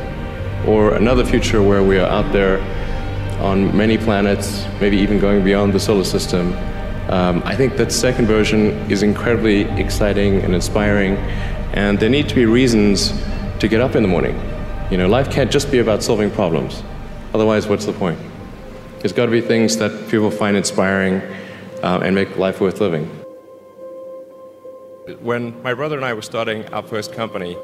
or 0.67 0.95
another 0.95 1.25
future 1.25 1.63
where 1.63 1.85
we 1.85 1.99
are 1.99 2.09
out 2.09 2.33
there 2.33 2.59
on 3.41 3.77
many 3.77 3.97
planets, 3.97 4.65
maybe 4.81 4.97
even 4.97 5.21
going 5.21 5.45
beyond 5.45 5.73
the 5.73 5.79
solar 5.79 6.05
system, 6.05 6.53
um, 7.15 7.45
I 7.45 7.55
think 7.55 7.77
that 7.77 7.93
second 7.93 8.27
version 8.27 8.73
is 8.91 9.05
incredibly 9.05 9.67
exciting 9.81 10.41
and 10.41 10.53
inspiring, 10.53 11.15
and 11.73 11.97
there 12.01 12.09
need 12.09 12.29
to 12.29 12.35
be 12.35 12.45
reasons 12.45 13.13
to 13.61 13.69
get 13.69 13.81
up 13.81 13.95
in 13.95 14.03
the 14.03 14.09
morning. 14.09 14.35
You 14.91 14.97
know, 14.97 15.07
life 15.07 15.31
can't 15.31 15.49
just 15.49 15.71
be 15.71 15.79
about 15.79 16.03
solving 16.03 16.29
problems. 16.29 16.83
Otherwise, 17.33 17.69
what's 17.69 17.87
the 17.87 17.93
point? 17.93 18.19
There's 18.99 19.13
got 19.13 19.27
to 19.27 19.31
be 19.31 19.41
things 19.41 19.77
that 19.77 20.11
people 20.11 20.29
find 20.29 20.57
inspiring 20.57 21.23
uh, 21.85 22.01
and 22.03 22.17
make 22.17 22.37
life 22.37 22.61
worth 22.61 22.81
living. 22.81 23.05
When 25.21 25.63
my 25.63 25.73
brother 25.73 25.95
and 25.95 26.05
I 26.05 26.15
were 26.15 26.23
starting 26.23 26.67
our 26.75 26.83
first 26.83 27.13
company, 27.13 27.57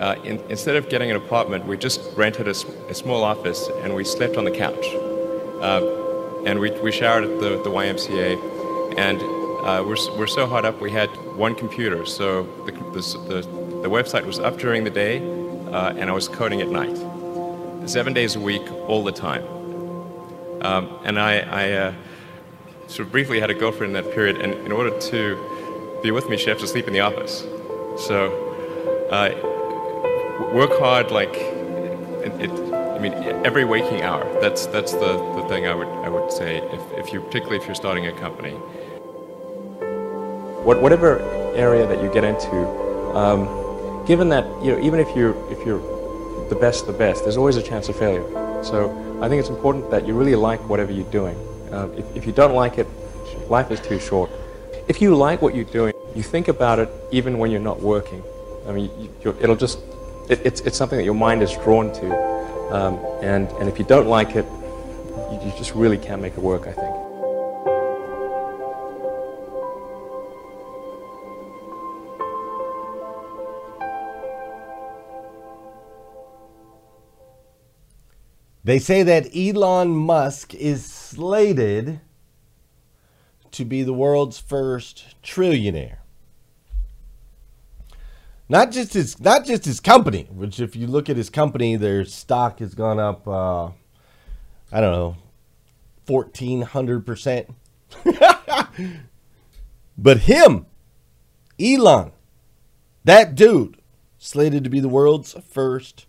uh, 0.00 0.16
in, 0.24 0.42
instead 0.48 0.76
of 0.76 0.88
getting 0.88 1.10
an 1.10 1.18
apartment, 1.18 1.66
we 1.66 1.76
just 1.76 2.00
rented 2.16 2.48
a, 2.48 2.54
a, 2.88 2.94
small 2.94 3.22
office 3.22 3.68
and 3.82 3.94
we 3.94 4.02
slept 4.02 4.38
on 4.38 4.44
the 4.44 4.50
couch. 4.50 4.86
Uh, 5.60 6.44
and 6.46 6.58
we, 6.58 6.70
we 6.80 6.90
showered 6.90 7.24
at 7.24 7.38
the, 7.40 7.62
the 7.62 7.70
YMCA 7.70 8.53
and 8.96 9.20
uh, 9.64 9.82
we're, 9.82 9.96
we're 10.18 10.26
so 10.26 10.46
hot 10.46 10.64
up, 10.64 10.80
we 10.80 10.90
had 10.90 11.08
one 11.36 11.54
computer. 11.54 12.04
So 12.04 12.42
the, 12.66 12.72
the, 12.72 13.40
the 13.82 13.88
website 13.88 14.26
was 14.26 14.38
up 14.38 14.58
during 14.58 14.84
the 14.84 14.90
day, 14.90 15.18
uh, 15.72 15.94
and 15.96 16.10
I 16.10 16.12
was 16.12 16.28
coding 16.28 16.60
at 16.60 16.68
night. 16.68 16.96
Seven 17.88 18.12
days 18.12 18.36
a 18.36 18.40
week, 18.40 18.62
all 18.86 19.02
the 19.02 19.12
time. 19.12 19.42
Um, 20.60 20.98
and 21.04 21.18
I, 21.18 21.38
I 21.40 21.72
uh, 21.72 21.94
sort 22.86 23.06
of 23.06 23.12
briefly 23.12 23.40
had 23.40 23.50
a 23.50 23.54
girlfriend 23.54 23.96
in 23.96 24.04
that 24.04 24.14
period, 24.14 24.40
and 24.40 24.54
in 24.66 24.72
order 24.72 24.98
to 24.98 26.00
be 26.02 26.10
with 26.10 26.28
me, 26.28 26.36
she 26.36 26.50
had 26.50 26.58
to 26.58 26.66
sleep 26.66 26.86
in 26.86 26.92
the 26.92 27.00
office. 27.00 27.40
So 28.06 29.08
uh, 29.10 29.30
work 30.54 30.78
hard, 30.78 31.10
like, 31.10 31.34
it, 31.34 32.32
it, 32.40 32.50
I 32.50 32.98
mean, 32.98 33.14
every 33.44 33.64
waking 33.64 34.02
hour. 34.02 34.24
That's, 34.40 34.66
that's 34.66 34.92
the, 34.92 35.18
the 35.36 35.46
thing 35.48 35.66
I 35.66 35.74
would, 35.74 35.88
I 35.88 36.08
would 36.08 36.30
say, 36.30 36.58
if, 36.58 37.06
if 37.06 37.12
you, 37.12 37.20
particularly 37.20 37.56
if 37.56 37.66
you're 37.66 37.74
starting 37.74 38.06
a 38.06 38.12
company 38.12 38.56
whatever 40.64 41.20
area 41.54 41.86
that 41.86 42.02
you 42.02 42.12
get 42.12 42.24
into, 42.24 42.56
um, 43.14 44.06
given 44.06 44.28
that 44.30 44.44
you 44.62 44.72
know, 44.72 44.80
even 44.80 44.98
if 44.98 45.14
you're 45.16 45.34
if 45.52 45.64
you're 45.66 45.80
the 46.48 46.56
best, 46.56 46.86
the 46.86 46.92
best, 46.92 47.24
there's 47.24 47.36
always 47.36 47.56
a 47.56 47.62
chance 47.62 47.88
of 47.88 47.96
failure. 47.96 48.24
So 48.62 48.90
I 49.22 49.28
think 49.28 49.40
it's 49.40 49.48
important 49.48 49.90
that 49.90 50.06
you 50.06 50.14
really 50.14 50.34
like 50.34 50.60
whatever 50.68 50.92
you're 50.92 51.10
doing. 51.10 51.36
Uh, 51.70 51.88
if, 51.96 52.16
if 52.16 52.26
you 52.26 52.32
don't 52.32 52.54
like 52.54 52.78
it, 52.78 52.86
life 53.48 53.70
is 53.70 53.80
too 53.80 53.98
short. 53.98 54.30
If 54.88 55.00
you 55.00 55.14
like 55.14 55.42
what 55.42 55.54
you're 55.54 55.64
doing, 55.64 55.94
you 56.14 56.22
think 56.22 56.48
about 56.48 56.78
it 56.78 56.88
even 57.10 57.38
when 57.38 57.50
you're 57.50 57.60
not 57.60 57.80
working. 57.80 58.22
I 58.68 58.72
mean, 58.72 58.90
you, 59.22 59.36
it'll 59.40 59.56
just 59.56 59.78
it, 60.28 60.40
it's 60.44 60.60
it's 60.62 60.76
something 60.76 60.98
that 60.98 61.04
your 61.04 61.14
mind 61.14 61.42
is 61.42 61.52
drawn 61.52 61.92
to, 61.92 62.74
um, 62.74 62.98
and 63.22 63.48
and 63.60 63.68
if 63.68 63.78
you 63.78 63.84
don't 63.84 64.08
like 64.08 64.30
it, 64.36 64.46
you, 65.30 65.40
you 65.44 65.52
just 65.58 65.74
really 65.74 65.98
can't 65.98 66.22
make 66.22 66.34
it 66.34 66.40
work. 66.40 66.66
I 66.66 66.72
think. 66.72 66.93
They 78.64 78.78
say 78.78 79.02
that 79.02 79.28
Elon 79.36 79.90
Musk 79.90 80.54
is 80.54 80.84
slated 80.84 82.00
to 83.50 83.64
be 83.64 83.82
the 83.82 83.92
world's 83.92 84.38
first 84.38 85.14
trillionaire. 85.22 85.98
Not 88.48 88.72
just 88.72 88.94
his 88.94 89.20
not 89.20 89.44
just 89.44 89.64
his 89.64 89.80
company, 89.80 90.28
which 90.30 90.60
if 90.60 90.74
you 90.74 90.86
look 90.86 91.08
at 91.08 91.16
his 91.16 91.30
company, 91.30 91.76
their 91.76 92.04
stock 92.04 92.58
has 92.58 92.74
gone 92.74 92.98
up 92.98 93.26
uh, 93.28 93.66
I 94.72 94.80
don't 94.80 94.92
know, 94.92 95.16
fourteen 96.06 96.62
hundred 96.62 97.06
percent. 97.06 97.54
But 99.96 100.20
him, 100.20 100.66
Elon, 101.60 102.12
that 103.04 103.34
dude, 103.34 103.78
slated 104.18 104.64
to 104.64 104.70
be 104.70 104.80
the 104.80 104.88
world's 104.88 105.34
first 105.48 106.06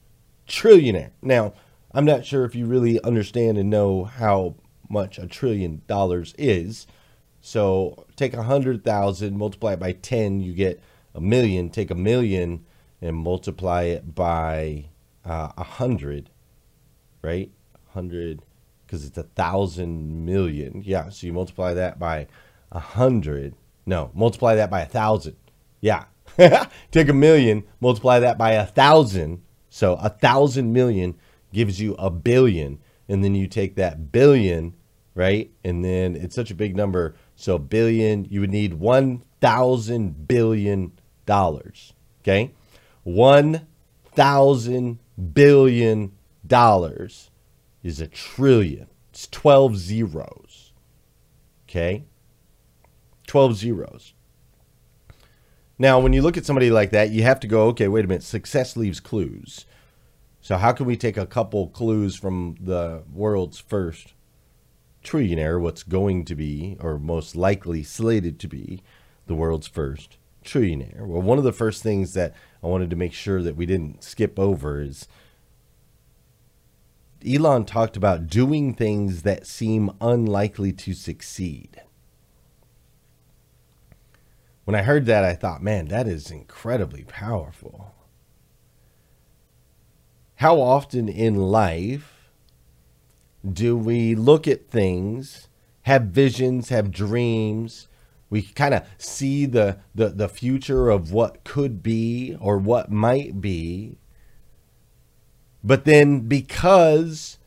trillionaire. 0.47 1.11
Now, 1.21 1.53
I'm 1.95 2.03
not 2.03 2.25
sure 2.25 2.43
if 2.43 2.55
you 2.55 2.65
really 2.65 3.01
understand 3.03 3.58
and 3.58 3.69
know 3.69 4.03
how 4.03 4.55
much 4.89 5.17
a 5.17 5.27
trillion 5.27 5.81
dollars 5.88 6.36
is. 6.38 6.88
So 7.39 8.05
take 8.17 8.34
a 8.34 8.43
hundred 8.43 8.84
thousand, 8.84 9.38
multiply 9.38 9.73
it 9.73 9.79
by 9.79 9.93
ten, 9.93 10.41
you 10.41 10.53
get 10.53 10.84
a 11.13 11.21
million. 11.21 11.69
Take 11.69 11.91
a 11.91 11.95
million 11.95 12.65
and 13.01 13.15
multiply 13.15 13.84
it 13.84 14.13
by 14.13 14.89
uh, 15.25 15.53
a 15.58 15.62
uh, 15.62 15.63
hundred, 15.63 16.29
right? 17.21 17.49
Hundred, 17.93 18.41
because 18.86 19.05
it's 19.05 19.17
a 19.17 19.23
thousand 19.23 20.25
million. 20.25 20.84
Yeah, 20.86 21.08
so 21.08 21.25
you 21.27 21.31
multiply 21.31 21.73
that 21.75 21.97
by 21.97 22.27
a 22.73 22.79
hundred. 22.79 23.55
No, 23.86 24.12
multiply 24.13 24.55
that 24.55 24.69
by 24.69 24.81
a 24.81 24.86
thousand. 24.86 25.38
Yeah, 25.79 26.03
take 26.91 27.08
a 27.08 27.13
million, 27.13 27.63
multiply 27.79 28.19
that 28.19 28.38
by 28.38 28.51
a 28.51 28.65
thousand 28.65 29.43
So 29.69 29.95
a 29.95 30.10
thousand 30.10 30.73
million 30.73 31.15
gives 31.53 31.79
you 31.79 31.95
a 31.95 32.10
billion, 32.10 32.79
and 33.08 33.23
then 33.23 33.36
you 33.36 33.47
take 33.47 33.75
that 33.75 34.12
billion, 34.12 34.73
right? 35.13 35.51
And 35.63 35.84
then 35.84 36.15
it's 36.15 36.36
such 36.36 36.51
a 36.51 36.55
big 36.55 36.75
number. 36.75 37.15
So 37.36 37.58
billion, 37.58 38.25
you 38.25 38.41
would 38.41 38.51
need 38.51 38.75
one 38.75 39.23
thousand 39.41 40.27
billion 40.27 40.91
dollars. 41.25 41.93
Okay, 42.21 42.51
one 43.03 43.67
thousand 44.13 44.99
billion 45.34 46.12
dollars 46.45 47.29
is 47.84 48.01
a 48.01 48.08
trillion. 48.08 48.88
It's 49.12 49.27
twelve 49.27 49.77
zeros. 49.77 50.73
Okay, 51.69 52.05
twelve 53.27 53.55
zeros. 53.55 54.13
Now, 55.77 55.99
when 55.99 56.13
you 56.13 56.21
look 56.21 56.38
at 56.38 56.45
somebody 56.45 56.71
like 56.71 56.91
that, 56.91 57.10
you 57.10 57.23
have 57.23 57.41
to 57.41 57.47
go, 57.47 57.67
okay, 57.67 57.89
wait 57.89 58.05
a 58.05 58.08
minute. 58.08 58.23
Success 58.23 58.77
leaves 58.77 59.01
clues. 59.01 59.65
So, 60.45 60.58
how 60.58 60.73
can 60.73 60.86
we 60.86 60.95
take 60.95 61.17
a 61.17 61.25
couple 61.25 61.69
clues 61.69 62.15
from 62.15 62.55
the 62.62 63.01
world's 63.12 63.58
first 63.58 64.13
trillionaire, 65.03 65.60
what's 65.60 65.81
going 65.81 66.23
to 66.25 66.36
be, 66.36 66.77
or 66.79 66.99
most 66.99 67.36
likely 67.36 67.81
slated 67.81 68.39
to 68.41 68.47
be, 68.47 68.84
the 69.25 69.34
world's 69.34 69.65
first 69.65 70.17
trillionaire? 70.43 71.08
Well, 71.08 71.23
one 71.23 71.39
of 71.39 71.43
the 71.43 71.51
first 71.51 71.81
things 71.81 72.13
that 72.13 72.36
I 72.62 72.67
wanted 72.67 72.91
to 72.91 72.95
make 72.95 73.12
sure 73.12 73.41
that 73.41 73.55
we 73.55 73.65
didn't 73.65 74.03
skip 74.03 74.38
over 74.38 74.79
is 74.79 75.08
Elon 77.27 77.65
talked 77.65 77.97
about 77.97 78.27
doing 78.27 78.75
things 78.75 79.23
that 79.23 79.47
seem 79.47 79.89
unlikely 79.99 80.73
to 80.73 80.93
succeed 80.93 81.81
when 84.65 84.75
I 84.75 84.81
heard 84.81 85.05
that, 85.05 85.23
I 85.23 85.34
thought, 85.34 85.62
man, 85.62 85.88
that 85.88 86.08
is 86.08 86.31
incredibly 86.31 87.03
powerful. 87.03 87.95
How 90.38 90.60
often 90.60 91.08
in 91.08 91.36
life 91.36 92.32
do 93.48 93.78
we 93.78 94.15
look 94.15 94.48
at 94.48 94.69
things, 94.69 95.48
have 95.84 96.04
visions, 96.04 96.69
have 96.69 96.91
dreams? 96.91 97.88
We 98.30 98.41
kind 98.41 98.74
of 98.74 98.84
see 98.98 99.45
the, 99.45 99.80
the, 99.93 100.10
the 100.10 100.28
future 100.28 100.89
of 100.89 101.12
what 101.12 101.43
could 101.43 101.82
be 101.82 102.36
or 102.39 102.58
what 102.58 102.91
might 102.91 103.39
be. 103.39 103.98
But 105.63 105.86
then 105.86 106.21
because 106.21 107.38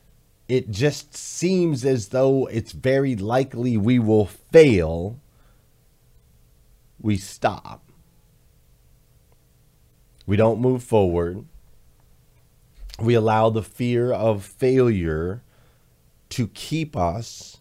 it 0.47 0.71
just 0.71 1.15
seems 1.15 1.85
as 1.85 2.07
though 2.07 2.47
it's 2.47 2.71
very 2.71 3.15
likely 3.15 3.77
we 3.77 3.99
will 3.99 4.25
fail, 4.25 5.19
we 6.99 7.17
stop. 7.17 7.83
We 10.25 10.35
don't 10.35 10.59
move 10.59 10.83
forward. 10.83 11.45
We 13.01 13.13
allow 13.13 13.49
the 13.49 13.63
fear 13.63 14.11
of 14.11 14.43
failure 14.43 15.41
to 16.29 16.47
keep 16.49 16.95
us 16.95 17.57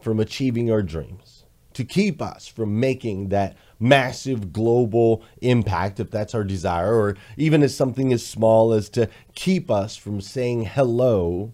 from 0.00 0.20
achieving 0.20 0.70
our 0.70 0.82
dreams, 0.82 1.44
to 1.72 1.84
keep 1.84 2.20
us 2.20 2.46
from 2.46 2.78
making 2.78 3.30
that 3.30 3.56
massive 3.80 4.52
global 4.52 5.22
impact, 5.40 6.00
if 6.00 6.10
that's 6.10 6.34
our 6.34 6.44
desire, 6.44 6.94
or 6.94 7.16
even 7.36 7.62
as 7.62 7.74
something 7.74 8.12
as 8.12 8.24
small 8.24 8.72
as 8.72 8.88
to 8.90 9.08
keep 9.34 9.70
us 9.70 9.96
from 9.96 10.20
saying 10.20 10.66
hello 10.66 11.52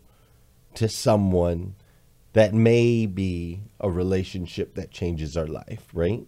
to 0.74 0.88
someone 0.88 1.74
that 2.32 2.52
may 2.52 3.06
be 3.06 3.60
a 3.80 3.90
relationship 3.90 4.74
that 4.74 4.90
changes 4.90 5.36
our 5.36 5.46
life, 5.46 5.88
right? 5.92 6.26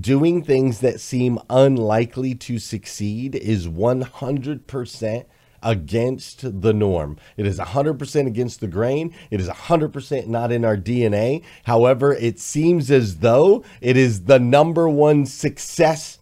Doing 0.00 0.42
things 0.42 0.80
that 0.80 1.00
seem 1.00 1.38
unlikely 1.48 2.34
to 2.34 2.58
succeed 2.58 3.34
is 3.34 3.68
100% 3.68 5.24
against 5.62 6.60
the 6.62 6.72
norm. 6.72 7.18
It 7.36 7.46
is 7.46 7.58
100% 7.58 8.26
against 8.26 8.60
the 8.60 8.68
grain. 8.68 9.14
It 9.30 9.40
is 9.40 9.48
100% 9.48 10.26
not 10.26 10.52
in 10.52 10.64
our 10.64 10.76
DNA. 10.76 11.42
However, 11.64 12.12
it 12.12 12.38
seems 12.38 12.90
as 12.90 13.18
though 13.18 13.64
it 13.80 13.96
is 13.96 14.24
the 14.24 14.38
number 14.38 14.88
one 14.88 15.26
success 15.26 16.18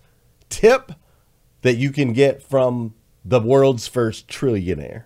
tip 0.49 0.93
that 1.63 1.77
you 1.77 1.91
can 1.91 2.13
get 2.13 2.43
from 2.43 2.95
the 3.25 3.41
world's 3.41 3.89
first 3.89 4.29
trillionaire. 4.29 5.05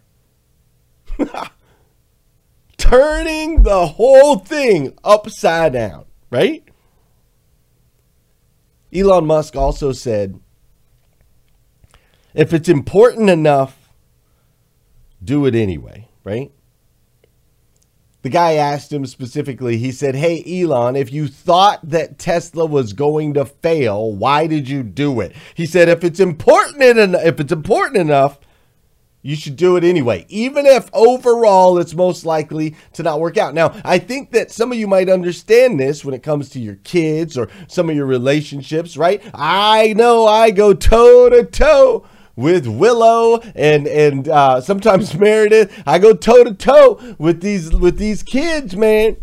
Turning 2.78 3.62
the 3.62 3.86
whole 3.86 4.38
thing 4.38 4.96
upside 5.02 5.72
down, 5.72 6.04
right? 6.30 6.67
Elon 8.92 9.26
Musk 9.26 9.56
also 9.56 9.92
said, 9.92 10.40
if 12.34 12.52
it's 12.52 12.68
important 12.68 13.30
enough, 13.30 13.90
do 15.22 15.44
it 15.46 15.54
anyway, 15.54 16.08
right? 16.24 16.52
The 18.22 18.30
guy 18.30 18.54
asked 18.54 18.92
him 18.92 19.06
specifically, 19.06 19.76
he 19.76 19.92
said, 19.92 20.14
Hey, 20.14 20.42
Elon, 20.46 20.96
if 20.96 21.12
you 21.12 21.28
thought 21.28 21.88
that 21.88 22.18
Tesla 22.18 22.66
was 22.66 22.92
going 22.92 23.34
to 23.34 23.44
fail, 23.44 24.12
why 24.12 24.46
did 24.46 24.68
you 24.68 24.82
do 24.82 25.20
it? 25.20 25.34
He 25.54 25.66
said, 25.66 25.88
if 25.88 26.02
it's 26.02 26.20
important, 26.20 26.82
if 26.82 27.40
it's 27.40 27.52
important 27.52 27.96
enough, 27.96 28.38
you 29.22 29.34
should 29.34 29.56
do 29.56 29.76
it 29.76 29.84
anyway, 29.84 30.24
even 30.28 30.64
if 30.64 30.88
overall 30.92 31.78
it's 31.78 31.94
most 31.94 32.24
likely 32.24 32.76
to 32.92 33.02
not 33.02 33.20
work 33.20 33.36
out. 33.36 33.52
Now, 33.52 33.74
I 33.84 33.98
think 33.98 34.30
that 34.32 34.52
some 34.52 34.70
of 34.70 34.78
you 34.78 34.86
might 34.86 35.08
understand 35.08 35.80
this 35.80 36.04
when 36.04 36.14
it 36.14 36.22
comes 36.22 36.48
to 36.50 36.60
your 36.60 36.76
kids 36.76 37.36
or 37.36 37.48
some 37.66 37.90
of 37.90 37.96
your 37.96 38.06
relationships, 38.06 38.96
right? 38.96 39.22
I 39.34 39.92
know 39.94 40.26
I 40.26 40.50
go 40.50 40.72
toe 40.72 41.28
to 41.30 41.44
toe 41.44 42.06
with 42.36 42.68
Willow 42.68 43.40
and 43.56 43.88
and 43.88 44.28
uh, 44.28 44.60
sometimes 44.60 45.12
Meredith. 45.18 45.82
I 45.84 45.98
go 45.98 46.14
toe 46.14 46.44
to 46.44 46.54
toe 46.54 47.16
with 47.18 47.40
these 47.40 47.72
with 47.72 47.98
these 47.98 48.22
kids, 48.22 48.76
man, 48.76 49.16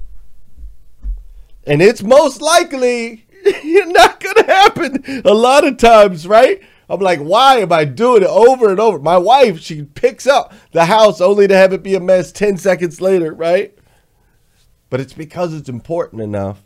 and 1.65 1.81
it's 1.81 2.03
most 2.03 2.41
likely 2.41 3.25
not 3.63 4.19
gonna 4.19 4.45
happen 4.45 5.21
a 5.23 5.33
lot 5.33 5.65
of 5.65 5.77
times, 5.77 6.27
right? 6.27 6.61
I'm 6.89 6.99
like, 6.99 7.19
why 7.19 7.57
am 7.57 7.71
I 7.71 7.85
doing 7.85 8.23
it 8.23 8.29
over 8.29 8.69
and 8.69 8.79
over? 8.79 8.99
My 8.99 9.17
wife, 9.17 9.59
she 9.59 9.83
picks 9.83 10.27
up 10.27 10.53
the 10.71 10.85
house 10.85 11.19
only 11.19 11.47
to 11.47 11.57
have 11.57 11.73
it 11.73 11.83
be 11.83 11.95
a 11.95 11.99
mess 11.99 12.31
10 12.31 12.57
seconds 12.57 13.01
later, 13.01 13.33
right? 13.33 13.77
But 14.89 14.99
it's 14.99 15.13
because 15.13 15.53
it's 15.53 15.69
important 15.69 16.21
enough. 16.21 16.61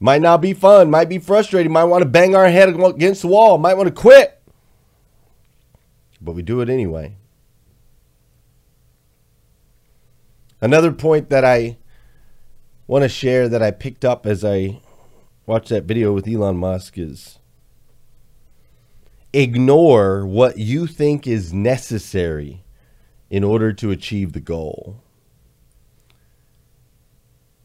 Might 0.00 0.22
not 0.22 0.40
be 0.40 0.52
fun, 0.52 0.90
might 0.90 1.08
be 1.08 1.18
frustrating, 1.18 1.72
might 1.72 1.84
want 1.84 2.02
to 2.02 2.08
bang 2.08 2.34
our 2.34 2.48
head 2.48 2.68
against 2.68 3.22
the 3.22 3.28
wall, 3.28 3.58
might 3.58 3.74
want 3.74 3.88
to 3.88 3.94
quit. 3.94 4.40
But 6.20 6.32
we 6.32 6.42
do 6.42 6.60
it 6.60 6.68
anyway. 6.68 7.16
Another 10.60 10.92
point 10.92 11.28
that 11.28 11.44
I 11.44 11.76
want 12.86 13.02
to 13.02 13.08
share 13.08 13.48
that 13.48 13.62
I 13.62 13.70
picked 13.70 14.04
up 14.04 14.26
as 14.26 14.44
I 14.44 14.80
watched 15.44 15.68
that 15.68 15.84
video 15.84 16.12
with 16.12 16.26
Elon 16.26 16.56
Musk 16.56 16.98
is 16.98 17.38
ignore 19.36 20.26
what 20.26 20.56
you 20.56 20.86
think 20.86 21.26
is 21.26 21.52
necessary 21.52 22.64
in 23.28 23.44
order 23.44 23.72
to 23.74 23.90
achieve 23.90 24.32
the 24.32 24.40
goal. 24.40 25.02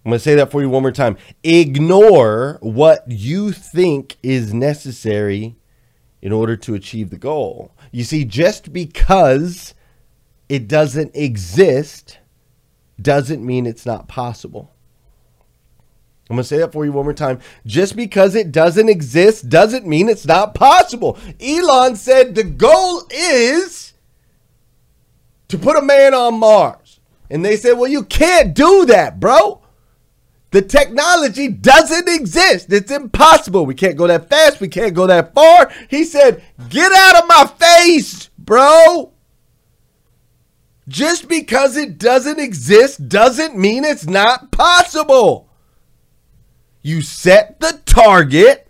I'm 0.04 0.10
going 0.10 0.18
to 0.18 0.24
say 0.24 0.36
that 0.36 0.52
for 0.52 0.62
you 0.62 0.70
one 0.70 0.82
more 0.82 0.92
time. 0.92 1.16
Ignore 1.44 2.58
what 2.62 3.06
you 3.08 3.52
think 3.52 4.18
is 4.22 4.54
necessary 4.54 5.56
in 6.22 6.32
order 6.32 6.58
to 6.58 6.74
achieve 6.74 7.10
the 7.10 7.18
goal. 7.18 7.72
You 7.92 8.04
see, 8.04 8.26
just 8.26 8.74
because 8.74 9.74
it 10.50 10.68
doesn't 10.68 11.16
exist 11.16 12.18
doesn't 13.02 13.46
mean 13.46 13.66
it's 13.66 13.86
not 13.86 14.08
possible. 14.10 14.74
I'm 16.32 16.38
going 16.38 16.44
to 16.44 16.48
say 16.48 16.60
that 16.60 16.72
for 16.72 16.86
you 16.86 16.94
one 16.94 17.04
more 17.04 17.14
time. 17.14 17.40
Just 17.66 17.98
because 17.98 18.36
it 18.36 18.54
doesn't 18.54 18.88
exist 18.88 19.50
doesn't 19.50 19.86
mean 19.86 20.08
it's 20.08 20.26
not 20.26 20.56
possible. 20.56 21.18
Elon 21.42 21.98
said 21.98 22.36
the 22.36 22.46
goal 22.46 23.04
is 23.10 23.92
to 25.50 25.58
put 25.58 25.78
a 25.78 25.82
man 25.82 26.14
on 26.14 26.40
Mars. 26.40 27.02
And 27.30 27.44
they 27.44 27.58
said, 27.58 27.74
well, 27.74 27.90
you 27.90 28.04
can't 28.04 28.54
do 28.54 28.86
that, 28.86 29.20
bro. 29.20 29.62
The 30.52 30.62
technology 30.62 31.50
doesn't 31.50 32.08
exist. 32.08 32.72
It's 32.72 32.92
impossible. 32.92 33.66
We 33.66 33.76
can't 33.76 33.98
go 33.98 34.08
that 34.08 34.30
fast. 34.30 34.62
We 34.62 34.70
can't 34.70 34.94
go 34.94 35.08
that 35.08 35.34
far. 35.34 35.70
He 35.90 36.06
said, 36.06 36.42
get 36.70 36.94
out 36.94 37.24
of 37.24 37.28
my 37.28 37.46
face, 37.60 38.30
bro. 38.38 39.12
Just 40.88 41.28
because 41.28 41.76
it 41.76 41.98
doesn't 41.98 42.40
exist 42.40 43.10
doesn't 43.10 43.58
mean 43.58 43.84
it's 43.84 44.08
not 44.08 44.50
possible. 44.54 45.51
You 46.82 47.02
set 47.02 47.60
the 47.60 47.80
target, 47.86 48.68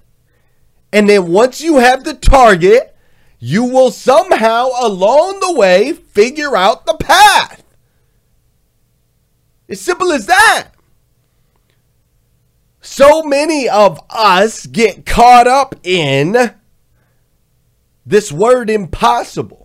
and 0.92 1.10
then 1.10 1.32
once 1.32 1.62
you 1.62 1.78
have 1.78 2.04
the 2.04 2.14
target, 2.14 2.96
you 3.40 3.64
will 3.64 3.92
somehow 3.92 4.70
along 4.80 5.40
the 5.40 5.54
way 5.54 5.94
figure 5.94 6.56
out 6.56 6.86
the 6.86 6.96
path. 6.96 7.64
As 9.70 9.80
simple 9.80 10.12
as 10.12 10.26
that. 10.26 10.70
So 12.82 13.24
many 13.24 13.70
of 13.70 14.00
us 14.10 14.66
get 14.66 15.06
caught 15.06 15.48
up 15.48 15.76
in 15.84 16.54
this 18.06 18.32
word 18.32 18.70
impossible. 18.70 19.61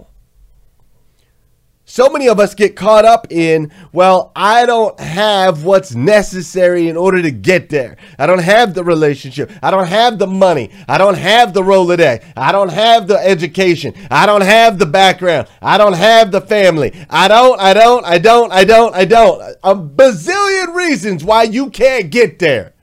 So 1.88 2.08
many 2.08 2.28
of 2.28 2.40
us 2.40 2.56
get 2.56 2.74
caught 2.74 3.04
up 3.04 3.28
in, 3.30 3.70
well, 3.92 4.32
I 4.34 4.66
don't 4.66 4.98
have 4.98 5.62
what's 5.62 5.94
necessary 5.94 6.88
in 6.88 6.96
order 6.96 7.22
to 7.22 7.30
get 7.30 7.68
there. 7.68 7.96
I 8.18 8.26
don't 8.26 8.42
have 8.42 8.74
the 8.74 8.82
relationship. 8.82 9.52
I 9.62 9.70
don't 9.70 9.86
have 9.86 10.18
the 10.18 10.26
money. 10.26 10.72
I 10.88 10.98
don't 10.98 11.16
have 11.16 11.54
the 11.54 11.62
Rolodex. 11.62 12.24
I 12.36 12.50
don't 12.50 12.72
have 12.72 13.06
the 13.06 13.16
education. 13.16 13.94
I 14.10 14.26
don't 14.26 14.42
have 14.42 14.80
the 14.80 14.86
background. 14.86 15.46
I 15.62 15.78
don't 15.78 15.92
have 15.92 16.32
the 16.32 16.40
family. 16.40 16.92
I 17.08 17.28
don't, 17.28 17.60
I 17.60 17.72
don't, 17.72 18.04
I 18.04 18.18
don't, 18.18 18.52
I 18.52 18.64
don't, 18.64 18.92
I 18.92 19.04
don't. 19.04 19.40
A 19.62 19.76
bazillion 19.76 20.74
reasons 20.74 21.22
why 21.22 21.44
you 21.44 21.70
can't 21.70 22.10
get 22.10 22.40
there. 22.40 22.74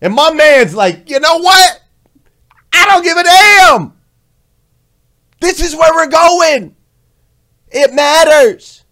And 0.00 0.12
my 0.12 0.32
man's 0.32 0.74
like, 0.74 1.08
you 1.08 1.20
know 1.20 1.38
what? 1.38 1.80
I 2.72 2.86
don't 2.86 3.04
give 3.04 3.16
a 3.16 3.22
damn. 3.22 3.92
This 5.38 5.60
is 5.60 5.76
where 5.76 5.94
we're 5.94 6.10
going. 6.10 6.74
It 7.74 7.92
matters. 7.92 8.84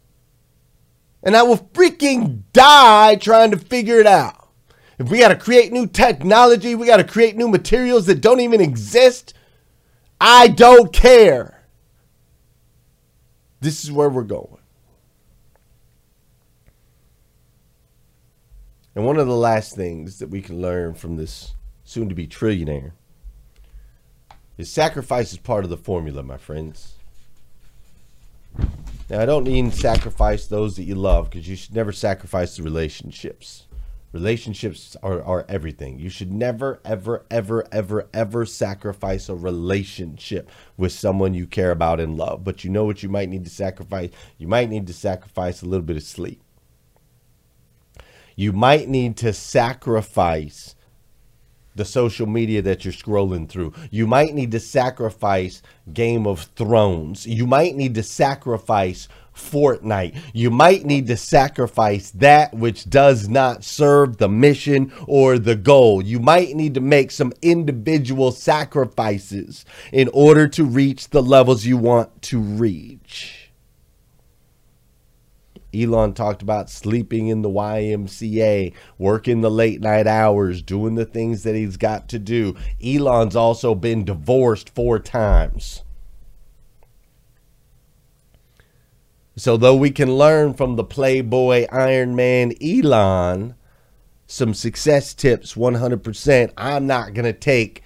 And 1.23 1.37
I 1.37 1.45
will 1.45 1.57
freaking 1.73 2.43
die 2.53 3.15
trying 3.15 3.53
to 3.53 3.57
figure 3.57 4.01
it 4.01 4.07
out. 4.09 4.49
If 4.99 5.09
we 5.09 5.21
got 5.21 5.29
to 5.29 5.37
create 5.37 5.73
new 5.73 5.87
technology, 5.87 6.75
we 6.75 6.87
got 6.87 6.97
to 6.97 7.05
create 7.05 7.37
new 7.37 7.49
materials 7.49 8.07
that 8.07 8.21
don't 8.21 8.41
even 8.41 8.61
exist, 8.61 9.35
I 10.21 10.49
don't 10.49 10.93
care. 10.93 11.65
This 13.61 13.85
is 13.85 13.93
where 13.93 14.09
we're 14.09 14.25
going. 14.25 14.59
And 18.95 19.07
one 19.07 19.17
of 19.17 19.29
the 19.29 19.37
last 19.37 19.77
things 19.77 20.19
that 20.19 20.29
we 20.29 20.43
can 20.43 20.61
learn 20.61 20.95
from 20.95 21.17
this 21.17 21.55
soon 21.85 22.09
to 22.09 22.15
be 22.15 22.27
trillionaire 22.27 22.93
is 24.59 24.71
sacrifice 24.71 25.33
is 25.33 25.39
part 25.39 25.65
of 25.65 25.71
the 25.71 25.77
formula, 25.77 26.23
my 26.23 26.37
friends. 26.37 26.99
Now, 29.11 29.21
I 29.21 29.27
don't 29.27 29.45
mean 29.45 29.71
sacrifice 29.71 30.47
those 30.47 30.77
that 30.77 30.85
you 30.85 30.95
love 30.95 31.29
because 31.29 31.49
you 31.49 31.57
should 31.57 31.75
never 31.75 31.93
sacrifice 31.93 32.57
the 32.57 32.63
relationships. 32.63 33.67
Relationships 34.13 34.95
are, 35.03 35.23
are 35.23 35.47
everything. 35.49 35.99
You 35.99 36.11
should 36.11 36.33
never, 36.33 36.81
ever, 36.85 37.25
ever, 37.31 37.67
ever, 37.73 38.09
ever 38.13 38.45
sacrifice 38.45 39.29
a 39.29 39.35
relationship 39.35 40.51
with 40.77 40.93
someone 40.93 41.33
you 41.33 41.47
care 41.47 41.71
about 41.71 41.99
and 41.99 42.19
love. 42.19 42.45
But 42.45 42.63
you 42.63 42.71
know 42.71 42.85
what 42.85 43.03
you 43.03 43.09
might 43.09 43.31
need 43.31 43.45
to 43.45 43.51
sacrifice? 43.51 44.11
You 44.37 44.49
might 44.49 44.69
need 44.69 44.87
to 44.87 44.93
sacrifice 44.93 45.63
a 45.63 45.67
little 45.67 45.85
bit 45.85 45.97
of 45.97 46.03
sleep. 46.03 46.43
You 48.37 48.53
might 48.53 48.89
need 48.89 49.17
to 49.19 49.33
sacrifice 49.33 50.75
the 51.75 51.85
social 51.85 52.27
media 52.27 52.63
that 52.63 52.85
you're 52.85 52.93
scrolling 52.93 53.49
through. 53.49 53.73
You 53.91 54.07
might 54.07 54.35
need 54.35 54.51
to 54.53 54.61
sacrifice 54.61 55.63
Game 55.93 56.27
of 56.27 56.43
Thrones. 56.57 57.27
You 57.27 57.47
might 57.47 57.75
need 57.75 57.95
to 57.95 58.03
sacrifice 58.03 59.09
Fortnite. 59.35 60.17
You 60.35 60.51
might 60.51 60.85
need 60.85 61.07
to 61.07 61.17
sacrifice 61.17 62.11
that 62.13 62.53
which 62.55 62.89
does 62.89 63.29
not 63.29 63.65
serve 63.65 64.19
the 64.19 64.29
mission 64.29 64.93
or 65.07 65.39
the 65.39 65.57
goal. 65.57 66.03
You 66.03 66.21
might 66.21 66.55
need 66.55 66.75
to 66.75 66.81
make 66.81 67.11
some 67.11 67.33
individual 67.41 68.31
sacrifices 68.31 69.65
in 69.93 70.09
order 70.13 70.49
to 70.49 70.65
reach 70.65 71.09
the 71.09 71.23
levels 71.23 71.65
you 71.65 71.79
want 71.79 72.23
to 72.23 72.41
reach. 72.41 73.42
Elon 75.75 76.13
talked 76.15 76.43
about 76.43 76.71
sleeping 76.71 77.29
in 77.29 77.43
the 77.43 77.49
YMCA, 77.49 78.73
working 78.99 79.41
the 79.41 79.51
late 79.51 79.81
night 79.81 80.07
hours, 80.07 80.63
doing 80.63 80.95
the 80.95 81.05
things 81.05 81.43
that 81.43 81.55
he's 81.55 81.77
got 81.77 82.09
to 82.09 82.19
do. 82.19 82.57
Elon's 82.85 83.37
also 83.37 83.75
been 83.75 84.05
divorced 84.05 84.71
four 84.71 84.99
times. 84.99 85.83
So, 89.37 89.57
though 89.57 89.77
we 89.77 89.91
can 89.91 90.17
learn 90.17 90.53
from 90.53 90.77
the 90.77 90.85
Playboy 90.85 91.67
Iron 91.73 92.15
Man 92.15 92.53
Elon 92.63 93.55
some 94.27 94.53
success 94.55 95.15
tips 95.15 95.55
100%, 95.55 96.53
I'm 96.57 96.87
not 96.87 97.15
going 97.15 97.25
to 97.25 97.33
take 97.33 97.83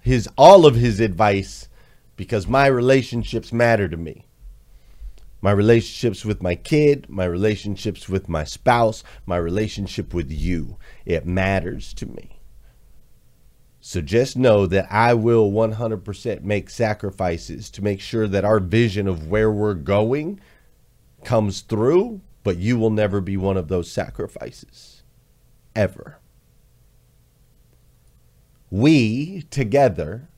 his 0.00 0.28
all 0.36 0.66
of 0.66 0.74
his 0.74 1.00
advice 1.00 1.68
because 2.16 2.46
my 2.46 2.66
relationships 2.66 3.52
matter 3.52 3.88
to 3.88 3.96
me 3.96 4.27
my 5.40 5.50
relationships 5.50 6.24
with 6.24 6.42
my 6.42 6.54
kid, 6.54 7.06
my 7.08 7.24
relationships 7.24 8.08
with 8.08 8.28
my 8.28 8.44
spouse, 8.44 9.04
my 9.24 9.36
relationship 9.36 10.12
with 10.12 10.30
you. 10.30 10.78
It 11.04 11.26
matters 11.26 11.94
to 11.94 12.06
me. 12.06 12.40
So 13.80 14.00
just 14.00 14.36
know 14.36 14.66
that 14.66 14.86
I 14.90 15.14
will 15.14 15.50
100% 15.50 16.42
make 16.42 16.68
sacrifices 16.68 17.70
to 17.70 17.84
make 17.84 18.00
sure 18.00 18.26
that 18.26 18.44
our 18.44 18.58
vision 18.58 19.06
of 19.06 19.28
where 19.28 19.50
we're 19.52 19.74
going 19.74 20.40
comes 21.24 21.60
through, 21.60 22.20
but 22.42 22.58
you 22.58 22.76
will 22.78 22.90
never 22.90 23.20
be 23.20 23.36
one 23.36 23.56
of 23.56 23.68
those 23.68 23.90
sacrifices. 23.90 25.02
Ever. 25.76 26.18
We 28.70 29.42
together 29.50 30.28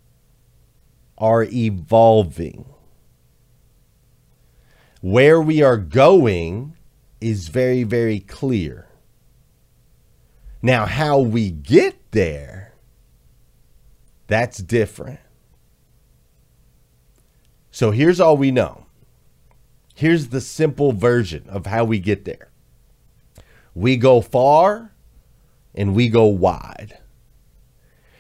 are 1.16 1.44
evolving 1.44 2.66
where 5.00 5.40
we 5.40 5.62
are 5.62 5.76
going 5.76 6.76
is 7.20 7.48
very, 7.48 7.82
very 7.82 8.20
clear. 8.20 8.86
Now, 10.62 10.86
how 10.86 11.18
we 11.20 11.50
get 11.50 12.12
there, 12.12 12.74
that's 14.26 14.58
different. 14.58 15.20
So 17.70 17.90
here's 17.92 18.20
all 18.20 18.36
we 18.36 18.50
know. 18.50 18.86
Here's 19.94 20.28
the 20.28 20.40
simple 20.40 20.92
version 20.92 21.44
of 21.48 21.66
how 21.66 21.84
we 21.84 21.98
get 21.98 22.24
there 22.24 22.48
we 23.74 23.96
go 23.96 24.20
far 24.20 24.92
and 25.74 25.94
we 25.94 26.08
go 26.08 26.24
wide. 26.24 26.98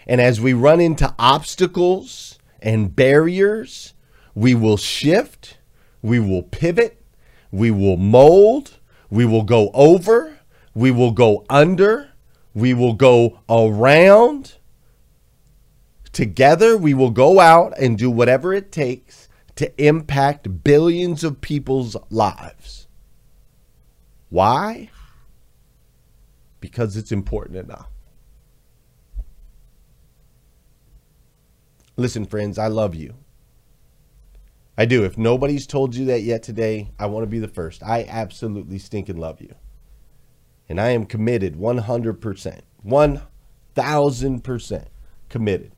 And 0.06 0.20
as 0.20 0.40
we 0.40 0.52
run 0.52 0.80
into 0.80 1.12
obstacles 1.18 2.38
and 2.60 2.94
barriers, 2.94 3.94
we 4.34 4.54
will 4.54 4.76
shift 4.76 5.58
we 6.02 6.18
will 6.18 6.42
pivot, 6.42 7.02
we 7.50 7.70
will 7.70 7.96
mold, 7.96 8.78
we 9.10 9.24
will 9.24 9.42
go 9.42 9.70
over, 9.74 10.38
we 10.74 10.90
will 10.90 11.10
go 11.10 11.44
under, 11.50 12.10
we 12.54 12.74
will 12.74 12.94
go 12.94 13.40
around. 13.48 14.54
Together, 16.12 16.76
we 16.76 16.92
will 16.94 17.10
go 17.10 17.38
out 17.38 17.72
and 17.78 17.96
do 17.96 18.10
whatever 18.10 18.52
it 18.52 18.72
takes 18.72 19.28
to 19.56 19.84
impact 19.84 20.64
billions 20.64 21.22
of 21.22 21.40
people's 21.40 21.96
lives. 22.08 22.88
Why? 24.28 24.90
Because 26.60 26.96
it's 26.96 27.12
important 27.12 27.58
enough. 27.58 27.88
Listen, 31.96 32.24
friends, 32.24 32.58
I 32.58 32.68
love 32.68 32.94
you. 32.94 33.14
I 34.76 34.86
do. 34.86 35.04
If 35.04 35.18
nobody's 35.18 35.66
told 35.66 35.94
you 35.94 36.06
that 36.06 36.22
yet 36.22 36.42
today, 36.42 36.90
I 36.98 37.06
want 37.06 37.24
to 37.24 37.30
be 37.30 37.38
the 37.38 37.48
first. 37.48 37.82
I 37.82 38.06
absolutely 38.08 38.78
stink 38.78 39.08
and 39.08 39.18
love 39.18 39.40
you. 39.40 39.54
And 40.68 40.80
I 40.80 40.90
am 40.90 41.06
committed 41.06 41.56
100%, 41.56 42.60
1000% 42.86 44.86
committed 45.28 45.72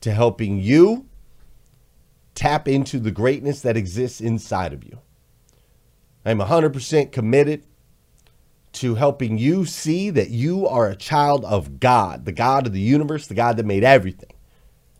to 0.00 0.12
helping 0.12 0.60
you 0.60 1.08
tap 2.34 2.68
into 2.68 2.98
the 2.98 3.10
greatness 3.10 3.60
that 3.62 3.76
exists 3.76 4.20
inside 4.20 4.72
of 4.72 4.84
you. 4.84 5.00
I'm 6.24 6.38
100% 6.38 7.12
committed 7.12 7.64
to 8.72 8.96
helping 8.96 9.38
you 9.38 9.64
see 9.64 10.10
that 10.10 10.30
you 10.30 10.66
are 10.66 10.88
a 10.88 10.96
child 10.96 11.44
of 11.44 11.78
God, 11.78 12.24
the 12.24 12.32
God 12.32 12.66
of 12.66 12.72
the 12.72 12.80
universe, 12.80 13.26
the 13.26 13.34
God 13.34 13.56
that 13.56 13.66
made 13.66 13.84
everything. 13.84 14.32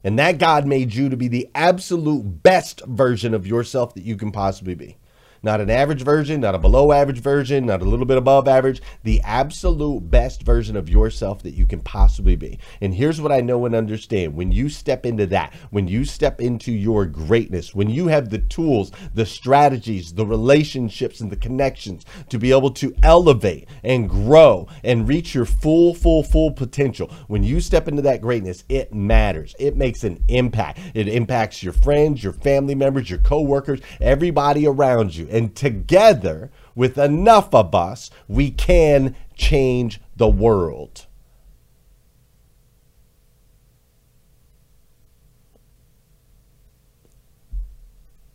And 0.04 0.18
that 0.18 0.38
God 0.38 0.66
made 0.66 0.94
you 0.94 1.08
to 1.08 1.16
be 1.16 1.28
the 1.28 1.48
absolute 1.54 2.42
best 2.42 2.84
version 2.84 3.32
of 3.32 3.46
yourself 3.46 3.94
that 3.94 4.04
you 4.04 4.16
can 4.16 4.30
possibly 4.30 4.74
be. 4.74 4.98
Not 5.44 5.60
an 5.60 5.68
average 5.68 6.00
version, 6.00 6.40
not 6.40 6.54
a 6.54 6.58
below 6.58 6.90
average 6.90 7.20
version, 7.20 7.66
not 7.66 7.82
a 7.82 7.84
little 7.84 8.06
bit 8.06 8.16
above 8.16 8.48
average, 8.48 8.80
the 9.02 9.20
absolute 9.24 10.10
best 10.10 10.42
version 10.42 10.74
of 10.74 10.88
yourself 10.88 11.42
that 11.42 11.52
you 11.52 11.66
can 11.66 11.80
possibly 11.80 12.34
be. 12.34 12.58
And 12.80 12.94
here's 12.94 13.20
what 13.20 13.30
I 13.30 13.42
know 13.42 13.66
and 13.66 13.74
understand 13.74 14.34
when 14.34 14.52
you 14.52 14.70
step 14.70 15.04
into 15.04 15.26
that, 15.26 15.52
when 15.68 15.86
you 15.86 16.06
step 16.06 16.40
into 16.40 16.72
your 16.72 17.04
greatness, 17.04 17.74
when 17.74 17.90
you 17.90 18.06
have 18.06 18.30
the 18.30 18.38
tools, 18.38 18.90
the 19.12 19.26
strategies, 19.26 20.14
the 20.14 20.24
relationships, 20.24 21.20
and 21.20 21.30
the 21.30 21.36
connections 21.36 22.06
to 22.30 22.38
be 22.38 22.50
able 22.50 22.70
to 22.70 22.94
elevate 23.02 23.68
and 23.82 24.08
grow 24.08 24.66
and 24.82 25.06
reach 25.06 25.34
your 25.34 25.44
full, 25.44 25.94
full, 25.94 26.22
full 26.22 26.52
potential, 26.52 27.10
when 27.26 27.42
you 27.42 27.60
step 27.60 27.86
into 27.86 28.00
that 28.00 28.22
greatness, 28.22 28.64
it 28.70 28.94
matters. 28.94 29.54
It 29.58 29.76
makes 29.76 30.04
an 30.04 30.24
impact. 30.28 30.78
It 30.94 31.06
impacts 31.06 31.62
your 31.62 31.74
friends, 31.74 32.24
your 32.24 32.32
family 32.32 32.74
members, 32.74 33.10
your 33.10 33.18
coworkers, 33.18 33.80
everybody 34.00 34.66
around 34.66 35.14
you. 35.14 35.28
And 35.34 35.56
together, 35.56 36.52
with 36.76 36.96
enough 36.96 37.52
of 37.52 37.74
us, 37.74 38.08
we 38.28 38.52
can 38.52 39.16
change 39.34 40.00
the 40.14 40.28
world. 40.28 41.06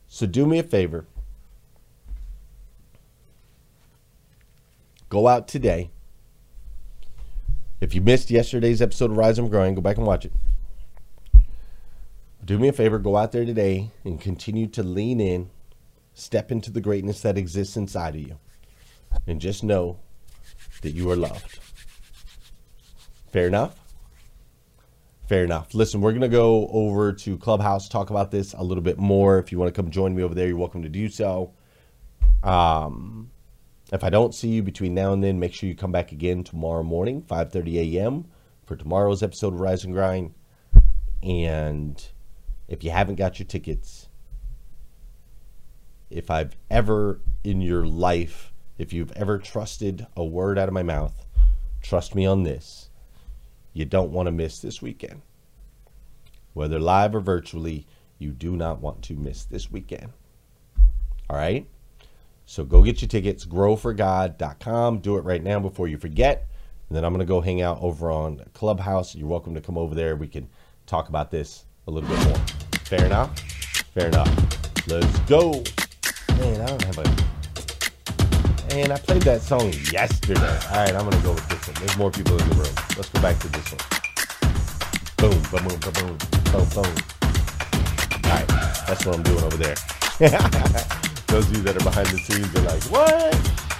So 0.09 0.25
do 0.25 0.45
me 0.45 0.59
a 0.59 0.63
favor. 0.63 1.05
Go 5.07 5.29
out 5.29 5.47
today. 5.47 5.91
If 7.79 7.95
you 7.95 8.01
missed 8.01 8.29
yesterday's 8.29 8.81
episode 8.81 9.11
of 9.11 9.15
Rise 9.15 9.39
and 9.39 9.49
Grind, 9.49 9.77
go 9.77 9.81
back 9.81 9.95
and 9.95 10.05
watch 10.05 10.25
it. 10.25 10.33
Do 12.43 12.59
me 12.59 12.67
a 12.67 12.73
favor, 12.73 12.99
go 12.99 13.15
out 13.15 13.31
there 13.31 13.45
today 13.45 13.91
and 14.03 14.19
continue 14.19 14.67
to 14.67 14.83
lean 14.83 15.21
in, 15.21 15.49
step 16.13 16.51
into 16.51 16.71
the 16.71 16.81
greatness 16.81 17.21
that 17.21 17.37
exists 17.37 17.77
inside 17.77 18.15
of 18.15 18.21
you, 18.21 18.39
and 19.27 19.39
just 19.39 19.63
know 19.63 19.99
that 20.81 20.91
you 20.91 21.09
are 21.11 21.15
loved. 21.15 21.59
Fair 23.31 23.47
enough? 23.47 23.79
Fair 25.27 25.43
enough. 25.43 25.75
Listen, 25.75 26.01
we're 26.01 26.11
going 26.11 26.21
to 26.21 26.27
go 26.27 26.67
over 26.69 27.13
to 27.13 27.37
Clubhouse, 27.37 27.87
talk 27.87 28.09
about 28.09 28.31
this 28.31 28.53
a 28.53 28.63
little 28.63 28.83
bit 28.83 28.97
more. 28.97 29.37
If 29.37 29.51
you 29.51 29.59
want 29.59 29.73
to 29.73 29.79
come 29.79 29.91
join 29.91 30.15
me 30.15 30.23
over 30.23 30.33
there, 30.33 30.47
you're 30.47 30.57
welcome 30.57 30.81
to 30.81 30.89
do 30.89 31.07
so. 31.07 31.53
Um, 32.41 33.29
if 33.91 34.03
I 34.03 34.09
don't 34.09 34.33
see 34.33 34.49
you 34.49 34.63
between 34.63 34.95
now 34.95 35.13
and 35.13 35.23
then, 35.23 35.39
make 35.39 35.53
sure 35.53 35.69
you 35.69 35.75
come 35.75 35.91
back 35.91 36.11
again 36.11 36.43
tomorrow 36.43 36.83
morning, 36.83 37.21
5.30 37.21 37.95
a.m. 37.95 38.25
for 38.65 38.75
tomorrow's 38.75 39.21
episode 39.21 39.53
of 39.53 39.59
Rise 39.59 39.83
and 39.83 39.93
Grind. 39.93 40.33
And 41.21 42.03
if 42.67 42.83
you 42.83 42.91
haven't 42.91 43.15
got 43.15 43.37
your 43.37 43.45
tickets, 43.45 43.98
if 46.09 46.29
I've 46.31 46.55
ever 46.69 47.21
in 47.43 47.61
your 47.61 47.85
life, 47.85 48.51
if 48.77 48.93
you've 48.93 49.11
ever 49.13 49.37
trusted 49.37 50.07
a 50.15 50.23
word 50.23 50.57
out 50.57 50.67
of 50.67 50.73
my 50.73 50.83
mouth, 50.83 51.25
trust 51.81 52.15
me 52.15 52.25
on 52.25 52.43
this 52.43 52.89
you 53.73 53.85
don't 53.85 54.11
want 54.11 54.27
to 54.27 54.31
miss 54.31 54.59
this 54.59 54.81
weekend. 54.81 55.21
Whether 56.53 56.79
live 56.79 57.15
or 57.15 57.19
virtually, 57.19 57.87
you 58.17 58.31
do 58.31 58.55
not 58.55 58.81
want 58.81 59.01
to 59.03 59.13
miss 59.13 59.45
this 59.45 59.71
weekend. 59.71 60.11
All 61.29 61.37
right? 61.37 61.67
So 62.45 62.65
go 62.65 62.81
get 62.81 63.01
your 63.01 63.07
tickets, 63.07 63.45
growforgod.com. 63.45 64.99
Do 64.99 65.17
it 65.17 65.23
right 65.23 65.43
now 65.43 65.59
before 65.59 65.87
you 65.87 65.97
forget. 65.97 66.47
And 66.89 66.97
then 66.97 67.05
I'm 67.05 67.13
going 67.13 67.25
to 67.25 67.25
go 67.25 67.41
hang 67.41 67.61
out 67.61 67.77
over 67.81 68.11
on 68.11 68.43
Clubhouse. 68.53 69.15
You're 69.15 69.27
welcome 69.27 69.53
to 69.53 69.61
come 69.61 69.77
over 69.77 69.93
there. 69.93 70.15
We 70.15 70.27
can 70.27 70.49
talk 70.87 71.07
about 71.07 71.29
this 71.29 71.65
a 71.87 71.91
little 71.91 72.09
bit 72.09 72.25
more. 72.25 72.37
Fair 72.83 73.05
enough? 73.05 73.39
Fair 73.93 74.07
enough. 74.07 74.87
Let's 74.87 75.19
go. 75.19 75.63
Man, 76.39 76.61
I 76.61 76.65
don't 76.67 76.83
have 76.83 76.97
a 76.99 77.03
and 78.71 78.93
I 78.93 78.97
played 78.97 79.23
that 79.23 79.41
song 79.41 79.73
yesterday. 79.91 80.59
All 80.71 80.77
right, 80.77 80.95
I'm 80.95 81.03
gonna 81.09 81.21
go 81.23 81.33
with 81.33 81.49
this 81.49 81.67
one. 81.67 81.75
There's 81.79 81.97
more 81.97 82.11
people 82.11 82.39
in 82.39 82.49
the 82.49 82.55
room. 82.55 82.75
Let's 82.95 83.09
go 83.09 83.21
back 83.21 83.39
to 83.39 83.47
this 83.49 83.71
one. 83.71 83.81
Boom, 85.17 85.41
boom, 85.51 85.67
boom, 85.67 85.79
boom, 85.79 86.17
boom, 86.53 86.69
boom. 86.69 86.93
All 88.23 88.31
right, 88.31 88.47
that's 88.87 89.05
what 89.05 89.15
I'm 89.15 89.23
doing 89.23 89.43
over 89.43 89.57
there. 89.57 89.75
Those 91.27 91.49
of 91.49 91.57
you 91.57 91.63
that 91.63 91.75
are 91.75 91.83
behind 91.83 92.07
the 92.07 92.19
scenes 92.19 92.55
are 92.55 92.61
like, 92.61 92.83
what? 92.83 93.78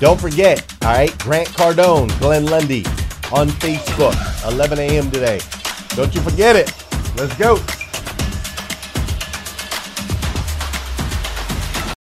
Don't 0.00 0.20
forget, 0.20 0.64
all 0.82 0.92
right, 0.92 1.18
Grant 1.18 1.48
Cardone, 1.48 2.16
Glenn 2.20 2.46
Lundy 2.46 2.84
on 3.32 3.48
Facebook, 3.48 4.14
11 4.50 4.78
a.m. 4.78 5.10
today. 5.10 5.40
Don't 5.90 6.14
you 6.14 6.20
forget 6.20 6.56
it. 6.56 6.72
Let's 7.16 7.36
go. 7.36 7.56